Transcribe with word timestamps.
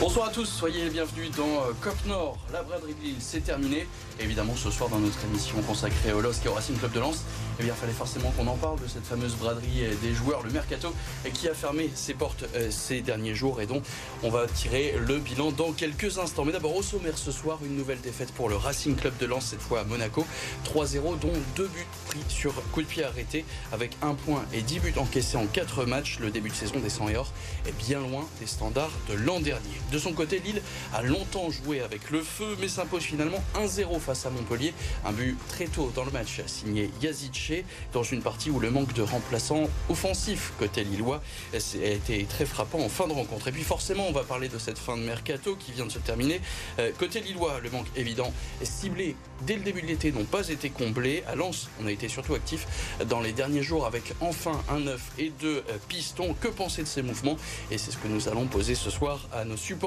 Bonsoir 0.00 0.28
à 0.28 0.30
tous, 0.30 0.44
soyez 0.46 0.90
bienvenus 0.90 1.32
dans 1.32 1.42
euh, 1.42 1.72
Cop 1.80 1.96
Nord. 2.06 2.38
La 2.52 2.62
braderie 2.62 2.94
de 2.94 3.02
Lille, 3.02 3.16
c'est 3.18 3.40
terminé. 3.40 3.88
évidemment, 4.20 4.54
ce 4.54 4.70
soir, 4.70 4.88
dans 4.88 5.00
notre 5.00 5.24
émission 5.24 5.60
consacrée 5.62 6.12
au 6.12 6.20
LOSC 6.20 6.46
et 6.46 6.48
au 6.48 6.52
Racing 6.52 6.78
Club 6.78 6.92
de 6.92 7.00
Lens, 7.00 7.24
eh 7.58 7.64
bien, 7.64 7.74
fallait 7.74 7.92
forcément 7.92 8.30
qu'on 8.36 8.46
en 8.46 8.54
parle 8.54 8.80
de 8.80 8.86
cette 8.86 9.04
fameuse 9.04 9.34
braderie 9.34 9.82
des 10.00 10.14
joueurs, 10.14 10.44
le 10.44 10.50
Mercato, 10.50 10.94
qui 11.34 11.48
a 11.48 11.54
fermé 11.54 11.90
ses 11.96 12.14
portes 12.14 12.44
euh, 12.54 12.70
ces 12.70 13.00
derniers 13.00 13.34
jours 13.34 13.60
et 13.60 13.66
dont 13.66 13.82
on 14.22 14.30
va 14.30 14.46
tirer 14.46 14.94
le 15.04 15.18
bilan 15.18 15.50
dans 15.50 15.72
quelques 15.72 16.18
instants. 16.18 16.44
Mais 16.44 16.52
d'abord, 16.52 16.76
au 16.76 16.82
sommaire 16.82 17.18
ce 17.18 17.32
soir, 17.32 17.58
une 17.64 17.76
nouvelle 17.76 18.00
défaite 18.00 18.30
pour 18.30 18.48
le 18.48 18.54
Racing 18.54 18.94
Club 18.94 19.16
de 19.18 19.26
Lens, 19.26 19.46
cette 19.46 19.60
fois 19.60 19.80
à 19.80 19.84
Monaco. 19.84 20.24
3-0, 20.64 21.18
dont 21.18 21.32
deux 21.56 21.66
buts 21.66 21.86
pris 22.06 22.20
sur 22.28 22.54
coup 22.70 22.82
de 22.82 22.86
pied 22.86 23.02
arrêté, 23.02 23.44
avec 23.72 23.96
un 24.02 24.14
point 24.14 24.44
et 24.52 24.62
10 24.62 24.78
buts 24.78 24.94
encaissés 24.96 25.36
en 25.36 25.46
4 25.46 25.86
matchs. 25.86 26.20
Le 26.20 26.30
début 26.30 26.50
de 26.50 26.54
saison 26.54 26.78
des 26.78 26.88
100 26.88 27.08
et 27.08 27.16
or 27.16 27.32
est 27.66 27.76
bien 27.76 27.98
loin 27.98 28.24
des 28.38 28.46
standards 28.46 28.92
de 29.08 29.14
l'an 29.14 29.40
dernier. 29.40 29.64
De 29.90 29.98
son 29.98 30.12
côté, 30.12 30.38
Lille 30.40 30.60
a 30.92 31.02
longtemps 31.02 31.50
joué 31.50 31.80
avec 31.80 32.10
le 32.10 32.20
feu, 32.20 32.58
mais 32.60 32.68
s'impose 32.68 33.02
finalement 33.02 33.42
1-0 33.54 33.98
face 34.00 34.26
à 34.26 34.30
Montpellier. 34.30 34.74
Un 35.06 35.12
but 35.12 35.38
très 35.48 35.64
tôt 35.64 35.90
dans 35.94 36.04
le 36.04 36.10
match 36.10 36.42
signé 36.46 36.90
Yazidche, 37.00 37.64
dans 37.94 38.02
une 38.02 38.20
partie 38.20 38.50
où 38.50 38.60
le 38.60 38.70
manque 38.70 38.92
de 38.92 39.00
remplaçants 39.00 39.64
offensifs 39.88 40.52
côté 40.58 40.84
lillois 40.84 41.22
a 41.54 41.56
été 41.86 42.24
très 42.24 42.44
frappant 42.44 42.80
en 42.80 42.90
fin 42.90 43.08
de 43.08 43.14
rencontre. 43.14 43.48
Et 43.48 43.52
puis 43.52 43.62
forcément, 43.62 44.06
on 44.06 44.12
va 44.12 44.24
parler 44.24 44.50
de 44.50 44.58
cette 44.58 44.78
fin 44.78 44.98
de 44.98 45.02
mercato 45.02 45.56
qui 45.56 45.72
vient 45.72 45.86
de 45.86 45.92
se 45.92 45.98
terminer. 45.98 46.42
Euh, 46.78 46.92
côté 46.98 47.20
lillois, 47.20 47.58
le 47.60 47.70
manque 47.70 47.88
évident 47.96 48.30
ciblé 48.62 49.16
dès 49.46 49.54
le 49.54 49.62
début 49.62 49.80
de 49.80 49.86
l'été 49.86 50.12
n'ont 50.12 50.24
pas 50.24 50.50
été 50.50 50.68
comblés. 50.68 51.24
À 51.26 51.34
Lens, 51.34 51.70
on 51.80 51.86
a 51.86 51.90
été 51.90 52.08
surtout 52.08 52.34
actif 52.34 52.66
dans 53.08 53.20
les 53.20 53.32
derniers 53.32 53.62
jours 53.62 53.86
avec 53.86 54.12
enfin 54.20 54.62
un 54.68 54.80
neuf 54.80 55.12
et 55.18 55.30
deux 55.40 55.64
euh, 55.70 55.78
pistons. 55.88 56.34
Que 56.38 56.48
penser 56.48 56.82
de 56.82 56.88
ces 56.88 57.00
mouvements? 57.00 57.36
Et 57.70 57.78
c'est 57.78 57.90
ce 57.90 57.96
que 57.96 58.08
nous 58.08 58.28
allons 58.28 58.46
poser 58.46 58.74
ce 58.74 58.90
soir 58.90 59.26
à 59.32 59.46
nos 59.46 59.56
supporters 59.56 59.77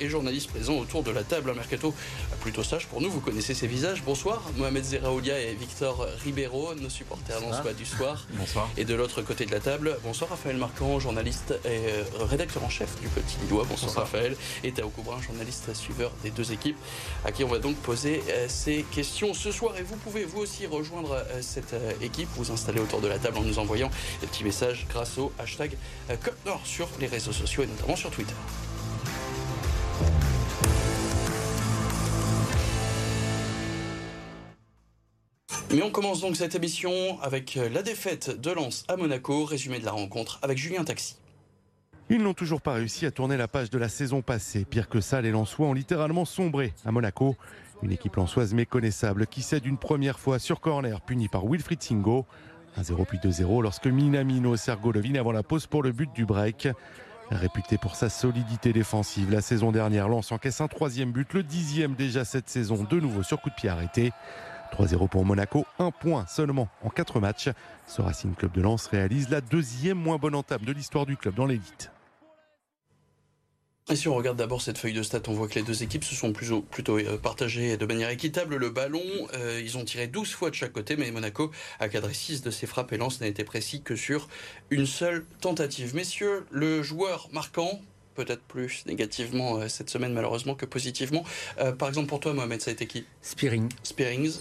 et 0.00 0.08
journalistes 0.08 0.50
présents 0.50 0.78
autour 0.78 1.02
de 1.02 1.10
la 1.10 1.22
table. 1.22 1.50
Un 1.50 1.54
mercato 1.54 1.94
plutôt 2.40 2.62
sage 2.62 2.86
pour 2.86 3.00
nous. 3.00 3.10
Vous 3.10 3.20
connaissez 3.20 3.54
ces 3.54 3.66
visages. 3.66 4.02
Bonsoir, 4.02 4.42
Mohamed 4.56 4.84
Zeraoulia 4.84 5.38
et 5.38 5.54
Victor 5.54 6.06
Ribeiro, 6.22 6.74
nos 6.74 6.88
supporters 6.88 7.40
lensois 7.40 7.72
du 7.74 7.84
soir. 7.84 8.26
Bonsoir. 8.32 8.68
Et 8.76 8.84
de 8.84 8.94
l'autre 8.94 9.22
côté 9.22 9.44
de 9.44 9.50
la 9.50 9.60
table, 9.60 9.98
bonsoir 10.02 10.30
Raphaël 10.30 10.56
Marquand, 10.56 10.98
journaliste 10.98 11.54
et 11.64 11.68
euh, 11.68 12.04
rédacteur 12.20 12.64
en 12.64 12.70
chef 12.70 12.98
du 13.00 13.08
Petit 13.08 13.36
Lillois. 13.42 13.66
Bonsoir, 13.68 13.94
Raphaël. 13.94 14.36
Et 14.62 14.72
Tao 14.72 14.88
Coubrin, 14.88 15.20
journaliste 15.20 15.74
suiveur 15.74 16.10
des 16.22 16.30
deux 16.30 16.52
équipes, 16.52 16.78
à 17.24 17.32
qui 17.32 17.44
on 17.44 17.48
va 17.48 17.58
donc 17.58 17.76
poser 17.76 18.22
euh, 18.30 18.46
ces 18.48 18.84
questions 18.90 19.34
ce 19.34 19.52
soir. 19.52 19.76
Et 19.76 19.82
vous 19.82 19.96
pouvez 19.96 20.24
vous 20.24 20.40
aussi 20.40 20.66
rejoindre 20.66 21.12
euh, 21.12 21.42
cette 21.42 21.74
équipe, 22.00 22.28
vous 22.36 22.50
installer 22.50 22.80
autour 22.80 23.00
de 23.00 23.08
la 23.08 23.18
table 23.18 23.38
en 23.38 23.42
nous 23.42 23.58
envoyant 23.58 23.90
des 24.20 24.26
petits 24.26 24.44
messages 24.44 24.86
grâce 24.88 25.18
au 25.18 25.32
hashtag 25.38 25.76
Nord 26.46 26.60
sur 26.64 26.88
les 27.00 27.06
réseaux 27.06 27.32
sociaux 27.32 27.62
et 27.62 27.66
notamment 27.66 27.96
sur 27.96 28.10
Twitter. 28.10 28.34
Mais 35.74 35.82
on 35.82 35.90
commence 35.90 36.20
donc 36.20 36.36
cette 36.36 36.54
émission 36.54 37.20
avec 37.20 37.58
la 37.72 37.82
défaite 37.82 38.40
de 38.40 38.52
Lens 38.52 38.84
à 38.86 38.96
Monaco, 38.96 39.44
résumé 39.44 39.80
de 39.80 39.84
la 39.84 39.90
rencontre 39.90 40.38
avec 40.42 40.56
Julien 40.56 40.84
Taxi. 40.84 41.16
Ils 42.08 42.22
n'ont 42.22 42.32
toujours 42.32 42.60
pas 42.60 42.74
réussi 42.74 43.06
à 43.06 43.10
tourner 43.10 43.36
la 43.36 43.48
page 43.48 43.70
de 43.70 43.78
la 43.78 43.88
saison 43.88 44.22
passée. 44.22 44.64
Pire 44.64 44.88
que 44.88 45.00
ça, 45.00 45.20
les 45.20 45.32
Lensois 45.32 45.66
ont 45.66 45.72
littéralement 45.72 46.24
sombré 46.24 46.72
à 46.84 46.92
Monaco. 46.92 47.34
Une 47.82 47.90
équipe 47.90 48.14
lensoise 48.14 48.54
méconnaissable 48.54 49.26
qui 49.26 49.42
cède 49.42 49.66
une 49.66 49.76
première 49.76 50.20
fois 50.20 50.38
sur 50.38 50.60
corner, 50.60 51.00
puni 51.00 51.26
par 51.26 51.44
Wilfried 51.44 51.82
Singo. 51.82 52.24
1-0 52.80 53.04
puis 53.06 53.18
2-0 53.18 53.60
lorsque 53.60 53.88
Minamino 53.88 54.56
sert 54.56 54.78
Golovin 54.78 55.16
avant 55.16 55.32
la 55.32 55.42
pause 55.42 55.66
pour 55.66 55.82
le 55.82 55.90
but 55.90 56.12
du 56.14 56.24
break. 56.24 56.68
Réputé 57.32 57.78
pour 57.78 57.96
sa 57.96 58.10
solidité 58.10 58.72
défensive, 58.72 59.32
la 59.32 59.40
saison 59.40 59.72
dernière, 59.72 60.08
Lens 60.08 60.30
encaisse 60.30 60.60
un 60.60 60.68
troisième 60.68 61.10
but, 61.10 61.32
le 61.32 61.42
dixième 61.42 61.94
déjà 61.94 62.24
cette 62.24 62.48
saison, 62.48 62.84
de 62.88 63.00
nouveau 63.00 63.24
sur 63.24 63.40
coup 63.40 63.50
de 63.50 63.54
pied 63.56 63.70
arrêté. 63.70 64.12
3-0 64.72 65.08
pour 65.08 65.24
Monaco, 65.24 65.66
un 65.78 65.90
point 65.90 66.26
seulement 66.26 66.68
en 66.82 66.90
quatre 66.90 67.20
matchs. 67.20 67.48
Ce 67.86 68.02
Racing 68.02 68.34
Club 68.34 68.52
de 68.52 68.62
Lens 68.62 68.86
réalise 68.86 69.28
la 69.28 69.40
deuxième 69.40 69.98
moins 69.98 70.18
bonne 70.18 70.34
entame 70.34 70.64
de 70.64 70.72
l'histoire 70.72 71.06
du 71.06 71.16
club 71.16 71.34
dans 71.34 71.46
l'élite. 71.46 71.90
Et 73.90 73.96
si 73.96 74.08
on 74.08 74.14
regarde 74.14 74.38
d'abord 74.38 74.62
cette 74.62 74.78
feuille 74.78 74.94
de 74.94 75.02
stats, 75.02 75.20
on 75.28 75.34
voit 75.34 75.46
que 75.46 75.56
les 75.56 75.62
deux 75.62 75.82
équipes 75.82 76.04
se 76.04 76.14
sont 76.14 76.32
plutôt, 76.32 76.62
plutôt 76.62 76.98
euh, 76.98 77.18
partagées 77.18 77.76
de 77.76 77.84
manière 77.84 78.08
équitable 78.08 78.56
le 78.56 78.70
ballon. 78.70 79.02
Euh, 79.34 79.60
ils 79.62 79.76
ont 79.76 79.84
tiré 79.84 80.06
12 80.06 80.30
fois 80.32 80.48
de 80.48 80.54
chaque 80.54 80.72
côté, 80.72 80.96
mais 80.96 81.10
Monaco 81.10 81.50
a 81.80 81.90
cadré 81.90 82.14
6 82.14 82.40
de 82.40 82.50
ses 82.50 82.66
frappes 82.66 82.94
et 82.94 82.96
Lens 82.96 83.20
n'a 83.20 83.26
été 83.26 83.44
précis 83.44 83.82
que 83.82 83.94
sur 83.94 84.28
une 84.70 84.86
seule 84.86 85.26
tentative. 85.42 85.94
Messieurs, 85.94 86.46
le 86.50 86.82
joueur 86.82 87.28
marquant, 87.30 87.78
peut-être 88.14 88.40
plus 88.40 88.86
négativement 88.86 89.58
euh, 89.58 89.68
cette 89.68 89.90
semaine 89.90 90.14
malheureusement 90.14 90.54
que 90.54 90.64
positivement. 90.64 91.22
par 91.78 91.88
exemple 91.88 92.08
pour 92.08 92.20
toi 92.20 92.32
Mohamed, 92.32 92.62
ça 92.62 92.70
a 92.70 92.72
été 92.72 92.86
qui? 92.86 93.04
Spearing. 93.20 93.68
Spearings. 93.82 94.40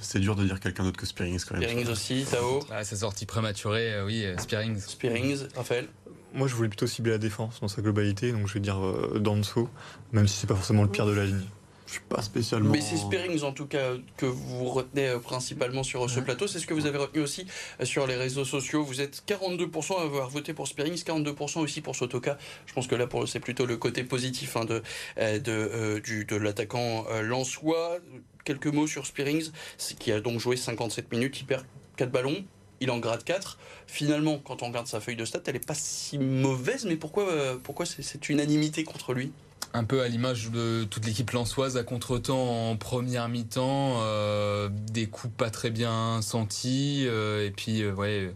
C'est 0.00 0.18
dur 0.20 0.36
de 0.36 0.44
dire 0.44 0.60
quelqu'un 0.60 0.84
d'autre 0.84 0.98
que 0.98 1.06
Spearings 1.06 1.40
quand 1.48 1.54
même. 1.58 1.62
Spearings 1.68 1.88
aussi, 1.90 2.24
Tao. 2.30 2.60
Ah, 2.70 2.84
sa 2.84 2.96
sortie 2.96 3.26
prématurée, 3.26 4.02
oui, 4.02 4.26
Spearings. 4.38 4.78
Spearings, 4.80 5.46
Raphaël. 5.54 5.88
Moi, 6.36 6.48
je 6.48 6.54
voulais 6.54 6.68
plutôt 6.68 6.86
cibler 6.86 7.12
la 7.12 7.18
défense 7.18 7.60
dans 7.60 7.68
sa 7.68 7.80
globalité, 7.80 8.30
donc 8.30 8.46
je 8.46 8.52
vais 8.54 8.60
dire 8.60 8.84
euh, 8.84 9.18
Danso, 9.18 9.70
même 10.12 10.28
si 10.28 10.36
c'est 10.36 10.46
pas 10.46 10.54
forcément 10.54 10.82
le 10.82 10.90
pire 10.90 11.06
de 11.06 11.12
la 11.12 11.24
ligne. 11.24 11.40
Je 11.86 11.92
suis 11.92 12.00
pas 12.00 12.20
spécialement. 12.20 12.72
Mais 12.72 12.82
c'est 12.82 12.96
Spearings 12.96 13.42
en 13.42 13.52
tout 13.52 13.64
cas 13.64 13.92
que 14.18 14.26
vous 14.26 14.66
retenez 14.66 15.06
euh, 15.08 15.18
principalement 15.18 15.82
sur 15.82 16.10
ce 16.10 16.20
plateau. 16.20 16.46
C'est 16.46 16.58
ce 16.58 16.66
que 16.66 16.74
vous 16.74 16.84
avez 16.84 16.98
retenu 16.98 17.22
aussi 17.22 17.46
euh, 17.80 17.86
sur 17.86 18.06
les 18.06 18.16
réseaux 18.16 18.44
sociaux. 18.44 18.84
Vous 18.84 19.00
êtes 19.00 19.22
42% 19.26 19.98
à 19.98 20.02
avoir 20.02 20.28
voté 20.28 20.52
pour 20.52 20.68
Spearings, 20.68 21.02
42% 21.02 21.60
aussi 21.60 21.80
pour 21.80 21.96
Sotoka. 21.96 22.36
Je 22.66 22.74
pense 22.74 22.86
que 22.86 22.96
là, 22.96 23.06
c'est 23.26 23.40
plutôt 23.40 23.64
le 23.64 23.78
côté 23.78 24.04
positif 24.04 24.56
hein, 24.56 24.66
de, 24.66 24.82
de, 25.16 26.00
du, 26.00 26.26
de 26.26 26.36
l'attaquant 26.36 27.06
Lançois. 27.22 27.98
Quelques 28.46 28.68
mots 28.68 28.86
sur 28.86 29.04
Spearings, 29.04 29.50
qui 29.98 30.10
a 30.10 30.20
donc 30.20 30.40
joué 30.40 30.56
57 30.56 31.12
minutes. 31.12 31.38
Il 31.40 31.44
perd 31.44 31.66
4 31.96 32.10
ballons 32.10 32.42
il 32.80 32.90
en 32.90 32.98
grade 32.98 33.24
4. 33.24 33.58
Finalement, 33.86 34.38
quand 34.38 34.62
on 34.62 34.68
regarde 34.68 34.86
sa 34.86 35.00
feuille 35.00 35.16
de 35.16 35.24
stats, 35.24 35.40
elle 35.46 35.54
n'est 35.54 35.60
pas 35.60 35.74
si 35.74 36.18
mauvaise, 36.18 36.84
mais 36.84 36.96
pourquoi, 36.96 37.28
euh, 37.28 37.56
pourquoi 37.62 37.86
c'est 37.86 38.02
cette 38.02 38.28
unanimité 38.28 38.84
contre 38.84 39.14
lui? 39.14 39.32
Un 39.74 39.84
peu 39.84 40.00
à 40.02 40.08
l'image 40.08 40.50
de 40.50 40.84
toute 40.84 41.04
l'équipe 41.04 41.30
lançoise 41.32 41.76
à 41.76 41.82
contre-temps 41.82 42.70
en 42.70 42.76
première 42.76 43.28
mi-temps, 43.28 44.00
euh, 44.00 44.68
des 44.72 45.06
coups 45.06 45.32
pas 45.36 45.50
très 45.50 45.70
bien 45.70 46.22
sentis, 46.22 47.04
euh, 47.06 47.46
et 47.46 47.50
puis 47.50 47.86
ouais, 47.86 48.32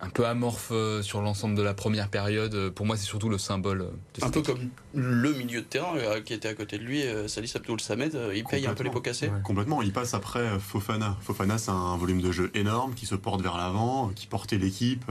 un 0.00 0.10
peu 0.10 0.26
amorphe 0.26 0.72
sur 1.02 1.22
l'ensemble 1.22 1.54
de 1.54 1.62
la 1.62 1.74
première 1.74 2.08
période. 2.08 2.70
Pour 2.70 2.86
moi, 2.86 2.96
c'est 2.96 3.06
surtout 3.06 3.28
le 3.28 3.38
symbole. 3.38 3.90
De 4.18 4.24
un 4.24 4.30
peu 4.30 4.42
comme 4.42 4.68
le 4.94 5.32
milieu 5.32 5.60
de 5.60 5.66
terrain 5.66 5.96
euh, 5.96 6.20
qui 6.20 6.34
était 6.34 6.48
à 6.48 6.54
côté 6.54 6.78
de 6.78 6.84
lui, 6.84 7.02
Salis 7.26 7.52
Abdul 7.54 7.80
Samed, 7.80 8.18
il 8.34 8.44
paye 8.44 8.66
un 8.66 8.74
peu 8.74 8.84
les 8.84 8.90
pots 8.90 9.00
cassés. 9.00 9.30
Complètement, 9.44 9.82
il 9.82 9.92
passe 9.92 10.14
après 10.14 10.58
Fofana. 10.58 11.16
Fofana, 11.20 11.58
c'est 11.58 11.70
un 11.70 11.96
volume 11.96 12.20
de 12.20 12.32
jeu 12.32 12.50
énorme 12.54 12.94
qui 12.94 13.06
se 13.06 13.14
porte 13.14 13.42
vers 13.42 13.56
l'avant, 13.56 14.10
qui 14.14 14.26
portait 14.26 14.58
l'équipe, 14.58 15.04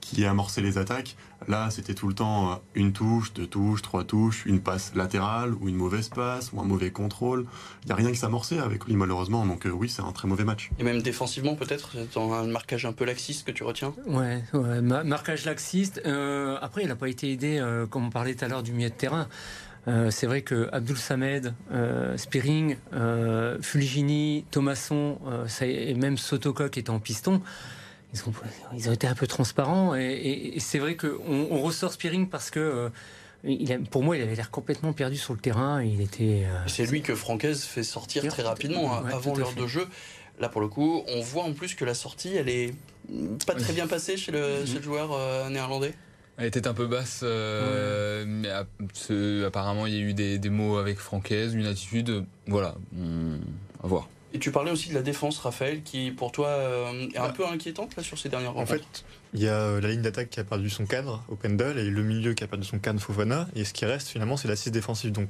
qui 0.00 0.24
a 0.24 0.30
amorcé 0.30 0.60
les 0.60 0.78
attaques. 0.78 1.16
Là, 1.48 1.70
c'était 1.70 1.94
tout 1.94 2.08
le 2.08 2.14
temps 2.14 2.62
une 2.74 2.92
touche, 2.92 3.34
deux 3.34 3.46
touches, 3.46 3.82
trois 3.82 4.04
touches, 4.04 4.44
une 4.46 4.60
passe 4.60 4.92
latérale 4.94 5.52
ou 5.60 5.68
une 5.68 5.76
mauvaise 5.76 6.08
passe 6.08 6.50
ou 6.52 6.60
un 6.60 6.64
mauvais 6.64 6.90
contrôle. 6.90 7.46
Il 7.82 7.86
n'y 7.86 7.92
a 7.92 7.94
rien 7.94 8.10
qui 8.10 8.16
s'amorçait 8.16 8.58
avec 8.58 8.86
lui, 8.86 8.96
malheureusement. 8.96 9.44
Donc, 9.44 9.68
oui, 9.70 9.88
c'est 9.88 10.02
un 10.02 10.12
très 10.12 10.26
mauvais 10.28 10.44
match. 10.44 10.70
Et 10.78 10.82
même 10.82 11.02
défensivement, 11.02 11.54
peut-être, 11.54 11.90
dans 12.14 12.32
un 12.32 12.46
marquage 12.46 12.86
un 12.86 12.92
peu 12.92 13.04
laxiste 13.04 13.46
que 13.46 13.52
tu 13.52 13.64
retiens? 13.64 13.92
Ouais, 14.06 14.42
marquage 15.04 15.44
laxiste. 15.44 16.00
Euh, 16.06 16.56
après, 16.62 16.82
il 16.82 16.88
n'a 16.88 16.96
pas 16.96 17.08
été 17.08 17.30
aidé, 17.30 17.58
euh, 17.58 17.86
comme 17.86 18.06
on 18.06 18.10
parlait 18.10 18.34
tout 18.34 18.44
à 18.44 18.48
l'heure, 18.48 18.62
du 18.62 18.72
milieu 18.72 18.88
de 18.88 18.94
terrain. 18.94 19.15
Euh, 19.88 20.10
c'est 20.10 20.26
vrai 20.26 20.42
que 20.42 20.68
Abdul 20.72 20.96
Samed, 20.96 21.54
Spearing, 22.16 22.76
Fulgini, 23.60 24.44
Thomasson 24.50 25.18
et 25.60 25.94
même 25.94 26.18
Sotoka 26.18 26.68
qui 26.68 26.80
était 26.80 26.90
en 26.90 26.98
piston, 26.98 27.40
ils 28.12 28.20
ont, 28.28 28.32
ils 28.74 28.88
ont 28.88 28.92
été 28.92 29.06
un 29.06 29.14
peu 29.14 29.26
transparents. 29.26 29.94
Et, 29.94 30.56
c'est 30.58 30.78
vrai 30.78 30.96
qu'on 30.96 31.46
on 31.50 31.60
ressort 31.62 31.92
Spearing 31.92 32.28
parce 32.28 32.50
que. 32.50 32.90
Il 33.44 33.84
pour 33.90 34.02
moi, 34.02 34.16
il 34.16 34.22
avait 34.22 34.34
l'air 34.34 34.50
complètement 34.50 34.92
perdu 34.92 35.16
sur 35.16 35.32
le 35.32 35.38
terrain. 35.38 35.80
Il 35.80 36.00
était. 36.00 36.46
c'est 36.66 36.86
lui 36.86 37.00
que 37.02 37.14
Francaise 37.14 37.62
fait 37.62 37.84
sortir 37.84 38.26
très 38.26 38.42
rapidement 38.42 38.92
hein, 38.96 39.04
avant 39.12 39.36
l'heure 39.36 39.52
de 39.52 39.68
jeu. 39.68 39.86
Là, 40.38 40.48
pour 40.48 40.60
le 40.60 40.68
coup, 40.68 41.02
on 41.08 41.20
voit 41.22 41.44
en 41.44 41.52
plus 41.52 41.74
que 41.74 41.84
la 41.84 41.94
sortie, 41.94 42.34
elle 42.36 42.48
est 42.48 42.74
pas 43.46 43.54
très 43.54 43.72
bien 43.72 43.86
passée 43.86 44.16
chez 44.16 44.32
le, 44.32 44.60
mhm. 44.60 44.82
joueur 44.82 45.12
euh, 45.12 45.48
néerlandais. 45.48 45.94
Elle 46.38 46.46
était 46.46 46.66
un 46.66 46.74
peu 46.74 46.86
basse, 46.86 47.20
euh, 47.22 48.24
mais 48.26 48.50
apparemment 49.44 49.86
il 49.86 49.94
y 49.94 49.98
a 49.98 50.00
eu 50.00 50.14
des, 50.14 50.50
mots 50.50 50.76
avec 50.76 50.98
Francaise, 50.98 51.54
une 51.54 51.66
attitude, 51.66 52.24
voilà, 52.46 52.74
à 53.82 53.86
voir. 53.86 54.08
Et 54.34 54.38
tu 54.38 54.50
parlais 54.50 54.70
aussi 54.70 54.90
de 54.90 54.94
la 54.94 55.02
défense, 55.02 55.38
Raphaël, 55.38 55.82
qui 55.82 56.10
pour 56.10 56.30
toi 56.30 56.48
euh, 56.48 57.08
est 57.14 57.16
un 57.16 57.28
bah. 57.28 57.34
peu 57.34 57.46
inquiétante 57.46 57.96
là, 57.96 58.02
sur 58.02 58.18
ces 58.18 58.28
dernières 58.28 58.52
rencontres. 58.52 58.74
En 58.74 58.76
fait, 58.76 59.04
il 59.32 59.40
y 59.40 59.48
a 59.48 59.80
la 59.80 59.88
ligne 59.88 60.02
d'attaque 60.02 60.28
qui 60.28 60.40
a 60.40 60.44
perdu 60.44 60.68
son 60.68 60.84
cadre, 60.84 61.24
Opendal, 61.30 61.78
et 61.78 61.88
le 61.88 62.02
milieu 62.02 62.34
qui 62.34 62.44
a 62.44 62.46
perdu 62.46 62.66
son 62.66 62.78
cadre, 62.78 63.00
Fofana. 63.00 63.48
Et 63.56 63.64
ce 63.64 63.72
qui 63.72 63.86
reste 63.86 64.08
finalement, 64.08 64.36
c'est 64.36 64.48
l'assise 64.48 64.72
défensive. 64.72 65.12
Donc 65.12 65.28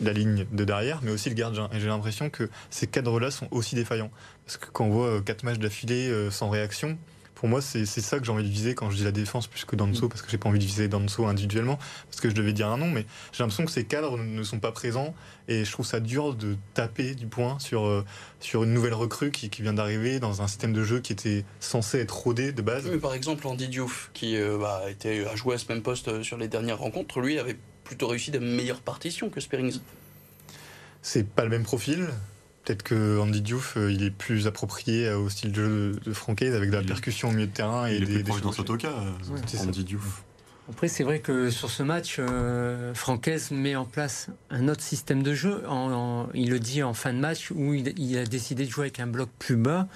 la 0.00 0.12
ligne 0.12 0.46
de 0.50 0.64
derrière, 0.64 1.00
mais 1.02 1.10
aussi 1.10 1.28
le 1.28 1.34
gardien. 1.34 1.68
Et 1.72 1.80
j'ai 1.80 1.86
l'impression 1.88 2.30
que 2.30 2.48
ces 2.70 2.86
cadres-là 2.86 3.30
sont 3.30 3.48
aussi 3.50 3.74
défaillants. 3.74 4.10
Parce 4.46 4.56
que 4.56 4.66
quand 4.72 4.86
on 4.86 4.90
voit 4.90 5.06
euh, 5.06 5.20
quatre 5.20 5.44
matchs 5.44 5.58
d'affilée 5.58 6.08
euh, 6.08 6.30
sans 6.30 6.50
réaction, 6.50 6.98
pour 7.42 7.48
moi, 7.48 7.60
c'est 7.60 7.84
ça 7.86 8.20
que 8.20 8.24
j'ai 8.24 8.30
envie 8.30 8.44
de 8.44 8.48
viser 8.48 8.76
quand 8.76 8.88
je 8.88 8.98
dis 8.98 9.02
la 9.02 9.10
défense 9.10 9.48
plus 9.48 9.64
que 9.64 9.74
Danso, 9.74 10.06
mm. 10.06 10.08
parce 10.08 10.22
que 10.22 10.30
j'ai 10.30 10.38
pas 10.38 10.48
envie 10.48 10.60
de 10.60 10.64
viser 10.64 10.86
Danso 10.86 11.26
individuellement, 11.26 11.76
parce 12.08 12.20
que 12.20 12.30
je 12.30 12.36
devais 12.36 12.52
dire 12.52 12.68
un 12.68 12.76
nom, 12.76 12.88
mais 12.88 13.04
j'ai 13.32 13.42
l'impression 13.42 13.64
que 13.64 13.72
ces 13.72 13.84
cadres 13.84 14.16
ne 14.16 14.42
sont 14.44 14.60
pas 14.60 14.70
présents 14.70 15.12
et 15.48 15.64
je 15.64 15.72
trouve 15.72 15.84
ça 15.84 15.98
dur 15.98 16.36
de 16.36 16.54
taper 16.74 17.16
du 17.16 17.26
point 17.26 17.58
sur, 17.58 17.84
euh, 17.84 18.04
sur 18.38 18.62
une 18.62 18.72
nouvelle 18.72 18.94
recrue 18.94 19.32
qui, 19.32 19.50
qui 19.50 19.62
vient 19.62 19.72
d'arriver 19.72 20.20
dans 20.20 20.40
un 20.40 20.46
système 20.46 20.72
de 20.72 20.84
jeu 20.84 21.00
qui 21.00 21.12
était 21.12 21.44
censé 21.58 21.98
être 21.98 22.16
rodé 22.16 22.52
de 22.52 22.62
base. 22.62 22.86
Oui, 22.88 22.98
par 22.98 23.12
exemple, 23.12 23.44
Andy 23.48 23.66
Diouf, 23.66 24.12
qui 24.14 24.36
euh, 24.36 24.56
bah, 24.56 24.84
était, 24.88 25.26
a 25.26 25.34
joué 25.34 25.56
à 25.56 25.58
ce 25.58 25.66
même 25.68 25.82
poste 25.82 26.06
euh, 26.06 26.22
sur 26.22 26.36
les 26.36 26.46
dernières 26.46 26.78
rencontres, 26.78 27.18
lui 27.18 27.40
avait 27.40 27.58
plutôt 27.82 28.06
réussi 28.06 28.30
des 28.30 28.38
meilleures 28.38 28.82
partitions 28.82 29.30
que 29.30 29.40
Spearings. 29.40 29.80
C'est 31.02 31.26
pas 31.26 31.42
le 31.42 31.50
même 31.50 31.64
profil. 31.64 32.06
Peut-être 32.64 32.84
que 32.84 33.18
Andy 33.18 33.40
Diouf, 33.40 33.76
euh, 33.76 33.90
il 33.90 34.04
est 34.04 34.10
plus 34.10 34.46
approprié 34.46 35.10
au 35.10 35.28
style 35.28 35.50
de 35.50 35.56
jeu 35.56 36.00
de 36.04 36.12
Francaise 36.12 36.54
avec 36.54 36.70
de 36.70 36.76
la 36.76 36.82
percussion 36.82 37.28
au 37.28 37.32
milieu 37.32 37.48
de 37.48 37.52
terrain 37.52 37.88
et 37.88 37.96
il 37.96 38.04
des, 38.04 38.20
est 38.20 38.22
plus 38.22 38.40
dans 38.40 38.52
ce 38.52 38.62
cas, 38.62 38.94
Andy 39.60 39.84
Diouf. 39.84 40.22
Après, 40.70 40.86
c'est 40.88 41.02
vrai 41.02 41.18
que 41.18 41.50
sur 41.50 41.70
ce 41.70 41.82
match, 41.82 42.16
euh, 42.18 42.94
met 43.50 43.74
en 43.74 43.84
place 43.84 44.28
un 44.50 44.68
autre 44.68 44.82
système 44.82 45.22
de 45.22 45.34
jeu. 45.34 45.62
il 46.34 46.50
le 46.50 46.58
dit 46.60 46.82
en 46.82 46.94
fin 46.94 47.12
de 47.12 47.18
match 47.18 47.50
où 47.50 47.74
il, 47.74 48.16
a 48.16 48.24
décidé 48.24 48.64
de 48.64 48.70
jouer 48.70 48.84
avec 48.84 49.00
un 49.00 49.08
bloc 49.08 49.28
plus 49.38 49.56
bas. 49.56 49.88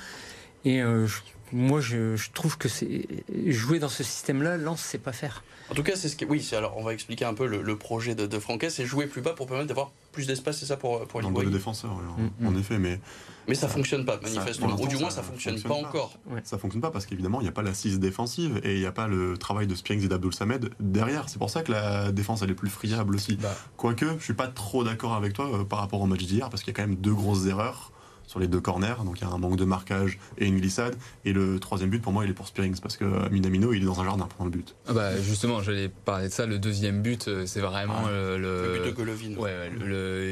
Et 0.64 0.82
euh, 0.82 1.06
moi, 1.52 1.80
je, 1.80 2.16
trouve 2.32 2.58
que 2.58 2.68
c'est 2.68 3.06
jouer 3.46 3.78
dans 3.78 3.88
ce 3.88 4.02
système-là, 4.02 4.56
Lance, 4.56 4.82
c'est 4.84 4.98
pas 4.98 5.12
faire. 5.12 5.44
En 5.70 5.74
tout 5.74 5.84
cas, 5.84 5.94
c'est 5.94 6.08
ce 6.08 6.16
qui. 6.16 6.24
Oui, 6.24 6.46
alors 6.52 6.76
on 6.76 6.82
va 6.82 6.92
expliquer 6.92 7.24
un 7.24 7.34
peu 7.34 7.46
le, 7.46 7.76
projet 7.76 8.14
de, 8.14 8.26
de 8.26 8.40
c'est 8.68 8.84
jouer 8.84 9.06
plus 9.06 9.22
bas 9.22 9.34
pour 9.34 9.46
permettre 9.46 9.68
d'avoir 9.68 9.92
plus 10.16 10.26
d'espace, 10.26 10.58
c'est 10.58 10.66
ça 10.66 10.78
pour 10.78 11.06
pour 11.06 11.20
les 11.20 11.50
défenseurs, 11.50 11.92
en, 11.92 12.50
mm. 12.50 12.58
effet, 12.58 12.78
mais. 12.78 13.00
Mais 13.46 13.54
ça 13.54 13.68
fonctionne 13.68 14.06
pas, 14.06 14.18
manifestement. 14.20 14.74
Ou 14.80 14.88
du 14.88 14.96
moins, 14.96 15.10
ça, 15.10 15.22
fonctionne, 15.22 15.60
pas, 15.60 15.74
encore. 15.74 16.18
Ça 16.42 16.58
fonctionne 16.58 16.80
pas 16.80 16.90
parce 16.90 17.04
qu'évidemment, 17.04 17.40
il 17.40 17.44
n'y 17.44 17.48
a 17.48 17.52
pas 17.52 17.62
l'assise 17.62 18.00
défensive 18.00 18.60
et 18.64 18.74
il 18.74 18.80
n'y 18.80 18.86
a 18.86 18.92
pas 18.92 19.06
le 19.06 19.36
travail 19.36 19.66
de 19.66 19.74
Spiangs 19.74 20.00
et 20.00 20.08
d'Abdul 20.08 20.34
Samed 20.34 20.70
derrière. 20.80 21.28
C'est 21.28 21.38
pour 21.38 21.50
ça 21.50 21.62
que 21.62 21.70
la 21.70 22.10
défense, 22.12 22.42
elle 22.42 22.50
est 22.50 22.54
plus 22.54 22.70
friable 22.70 23.14
aussi. 23.14 23.36
Bah. 23.36 23.54
Quoique, 23.76 24.06
je 24.18 24.24
suis 24.24 24.34
pas 24.34 24.48
trop 24.48 24.82
d'accord 24.82 25.14
avec 25.14 25.34
toi 25.34 25.48
euh, 25.52 25.64
par 25.64 25.80
rapport 25.80 26.00
au 26.00 26.06
match 26.06 26.24
d'hier 26.24 26.48
parce 26.48 26.62
qu'il 26.62 26.72
y 26.72 26.74
a 26.74 26.76
quand 26.76 26.88
même 26.88 26.96
deux 26.96 27.14
grosses 27.14 27.46
erreurs 27.46 27.92
sur 28.26 28.40
les 28.40 28.48
deux 28.48 28.60
corners. 28.60 29.04
Donc 29.04 29.20
il 29.20 29.22
y 29.22 29.26
a 29.26 29.30
un 29.30 29.38
manque 29.38 29.56
de 29.56 29.64
marquage 29.64 30.18
et 30.38 30.46
une 30.46 30.58
glissade. 30.60 30.96
Et 31.24 31.32
le 31.32 31.58
troisième 31.58 31.90
but, 31.90 32.00
pour 32.00 32.12
moi, 32.12 32.24
il 32.24 32.30
est 32.30 32.34
pour 32.34 32.46
Spearings 32.46 32.80
parce 32.80 32.96
que 32.96 33.28
Minamino, 33.30 33.72
il 33.72 33.82
est 33.82 33.86
dans 33.86 34.00
un 34.00 34.04
jardin 34.04 34.28
pendant 34.36 34.50
le 34.50 34.56
but. 34.56 34.74
Ah 34.88 34.92
bah 34.92 35.20
justement, 35.20 35.62
j'allais 35.62 35.88
parler 35.88 36.28
de 36.28 36.32
ça. 36.32 36.46
Le 36.46 36.58
deuxième 36.58 37.02
but, 37.02 37.28
euh, 37.28 37.46
c'est 37.46 37.60
vraiment 37.60 38.06
le, 38.08 38.38
le, 38.38 38.78
but 38.78 38.86
de 38.86 38.90
Golovin. 38.90 39.36
Ouais, 39.36 39.70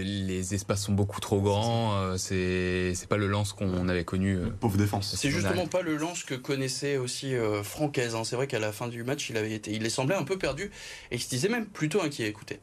les 0.05 0.55
espaces 0.55 0.83
sont 0.83 0.93
beaucoup 0.93 1.21
trop 1.21 1.41
grands. 1.41 1.97
Euh, 1.97 2.17
c'est 2.17 2.93
c'est 2.95 3.09
pas 3.09 3.17
le 3.17 3.27
lance 3.27 3.53
qu'on 3.53 3.89
avait 3.89 4.05
connu. 4.05 4.37
Euh. 4.37 4.51
Pauvre 4.61 4.77
défense. 4.77 5.15
C'est 5.17 5.31
justement 5.31 5.67
pas 5.67 5.83
le 5.83 5.97
lance 5.97 6.25
que 6.25 6.35
connaissait 6.35 6.97
aussi 6.97 7.35
euh, 7.35 7.63
Francaise. 7.63 8.15
Hein. 8.15 8.25
C'est 8.25 8.37
vrai 8.37 8.47
qu'à 8.47 8.59
la 8.59 8.73
fin 8.73 8.89
du 8.89 9.05
match, 9.05 9.31
il 9.31 9.37
avait 9.37 9.53
été, 9.53 9.73
il 9.73 9.91
semblait 9.91 10.17
un 10.17 10.25
peu 10.25 10.39
perdu 10.39 10.71
et 11.11 11.17
il 11.17 11.21
se 11.21 11.29
disait 11.29 11.49
même 11.49 11.67
plutôt 11.67 12.03
inquiet. 12.03 12.29
Écoutez. 12.29 12.61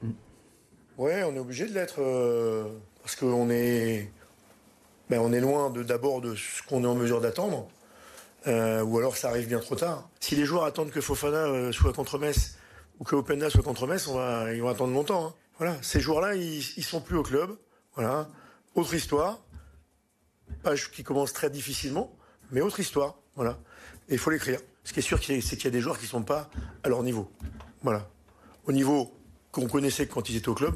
Ouais, 0.97 1.23
on 1.23 1.35
est 1.35 1.39
obligé 1.39 1.67
de 1.67 1.73
l'être 1.73 2.01
parce 3.01 3.15
qu'on 3.15 3.49
est 3.49 4.11
ben, 5.11 5.19
on 5.19 5.33
est 5.33 5.41
loin 5.41 5.69
d'abord 5.69 6.21
de, 6.21 6.35
ce 6.35 6.63
qu'on 6.63 6.85
est 6.85 6.87
en 6.87 6.95
mesure 6.95 7.19
d'attendre, 7.19 7.67
euh, 8.47 8.81
ou 8.81 8.97
alors 8.97 9.17
ça 9.17 9.27
arrive 9.27 9.45
bien 9.45 9.59
trop 9.59 9.75
tard. 9.75 10.07
Si 10.21 10.37
les 10.37 10.45
joueurs 10.45 10.63
attendent 10.63 10.89
que 10.89 11.01
Fofana 11.01 11.47
euh, 11.47 11.73
soit 11.73 11.91
contre 11.91 12.17
Metz 12.17 12.55
ou 12.97 13.03
que 13.03 13.17
Openda 13.17 13.49
soit 13.49 13.61
contre 13.61 13.87
Metz, 13.87 14.07
on 14.07 14.15
va, 14.15 14.53
ils 14.53 14.61
vont 14.61 14.69
attendre 14.69 14.93
longtemps. 14.93 15.25
Hein. 15.25 15.33
Voilà, 15.57 15.75
ces 15.81 15.99
joueurs-là, 15.99 16.35
ils, 16.35 16.63
ne 16.77 16.81
sont 16.81 17.01
plus 17.01 17.17
au 17.17 17.23
club. 17.23 17.57
Voilà, 17.95 18.29
autre 18.73 18.93
histoire, 18.93 19.39
page 20.63 20.91
qui 20.91 21.03
commence 21.03 21.33
très 21.33 21.49
difficilement, 21.49 22.15
mais 22.51 22.61
autre 22.61 22.79
histoire. 22.79 23.15
Voilà, 23.35 23.59
et 24.07 24.13
il 24.13 24.17
faut 24.17 24.29
l'écrire. 24.29 24.61
Ce 24.85 24.93
qui 24.93 24.99
est 24.99 25.03
sûr, 25.03 25.19
c'est 25.21 25.41
qu'il 25.41 25.65
y 25.65 25.67
a 25.67 25.71
des 25.71 25.81
joueurs 25.81 25.99
qui 25.99 26.05
sont 26.05 26.23
pas 26.23 26.49
à 26.83 26.87
leur 26.87 27.03
niveau. 27.03 27.29
Voilà, 27.83 28.07
au 28.65 28.71
niveau 28.71 29.11
qu'on 29.51 29.67
connaissait 29.67 30.07
quand 30.07 30.29
ils 30.29 30.37
étaient 30.37 30.47
au 30.47 30.55
club, 30.55 30.75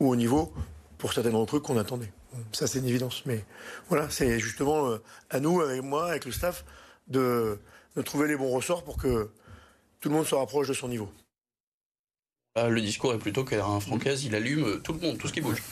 ou 0.00 0.10
au 0.10 0.16
niveau 0.16 0.52
pour 0.98 1.12
certaines 1.12 1.36
recrues 1.36 1.60
qu'on 1.60 1.78
attendait. 1.78 2.10
Ça, 2.52 2.66
c'est 2.66 2.78
une 2.78 2.86
évidence. 2.86 3.22
Mais 3.26 3.44
voilà, 3.88 4.10
c'est 4.10 4.38
justement 4.38 4.90
euh, 4.90 4.98
à 5.30 5.40
nous, 5.40 5.60
avec 5.60 5.82
moi, 5.82 6.10
avec 6.10 6.24
le 6.24 6.32
staff, 6.32 6.64
de, 7.08 7.58
trouver 8.04 8.28
les 8.28 8.36
bons 8.36 8.50
ressorts 8.50 8.84
pour 8.84 8.96
que 8.96 9.30
tout 10.00 10.08
le 10.08 10.14
monde 10.14 10.26
se 10.26 10.34
rapproche 10.34 10.68
de 10.68 10.74
son 10.74 10.88
niveau. 10.88 11.10
Le 12.56 12.80
discours 12.80 13.12
est 13.12 13.18
plutôt 13.18 13.44
qu'un 13.44 13.80
Francaise, 13.80 14.24
il 14.24 14.34
allume 14.34 14.80
tout 14.82 14.94
le 14.94 15.00
monde, 15.00 15.18
tout 15.18 15.28
ce 15.28 15.32
qui 15.32 15.42
bouge. 15.42 15.62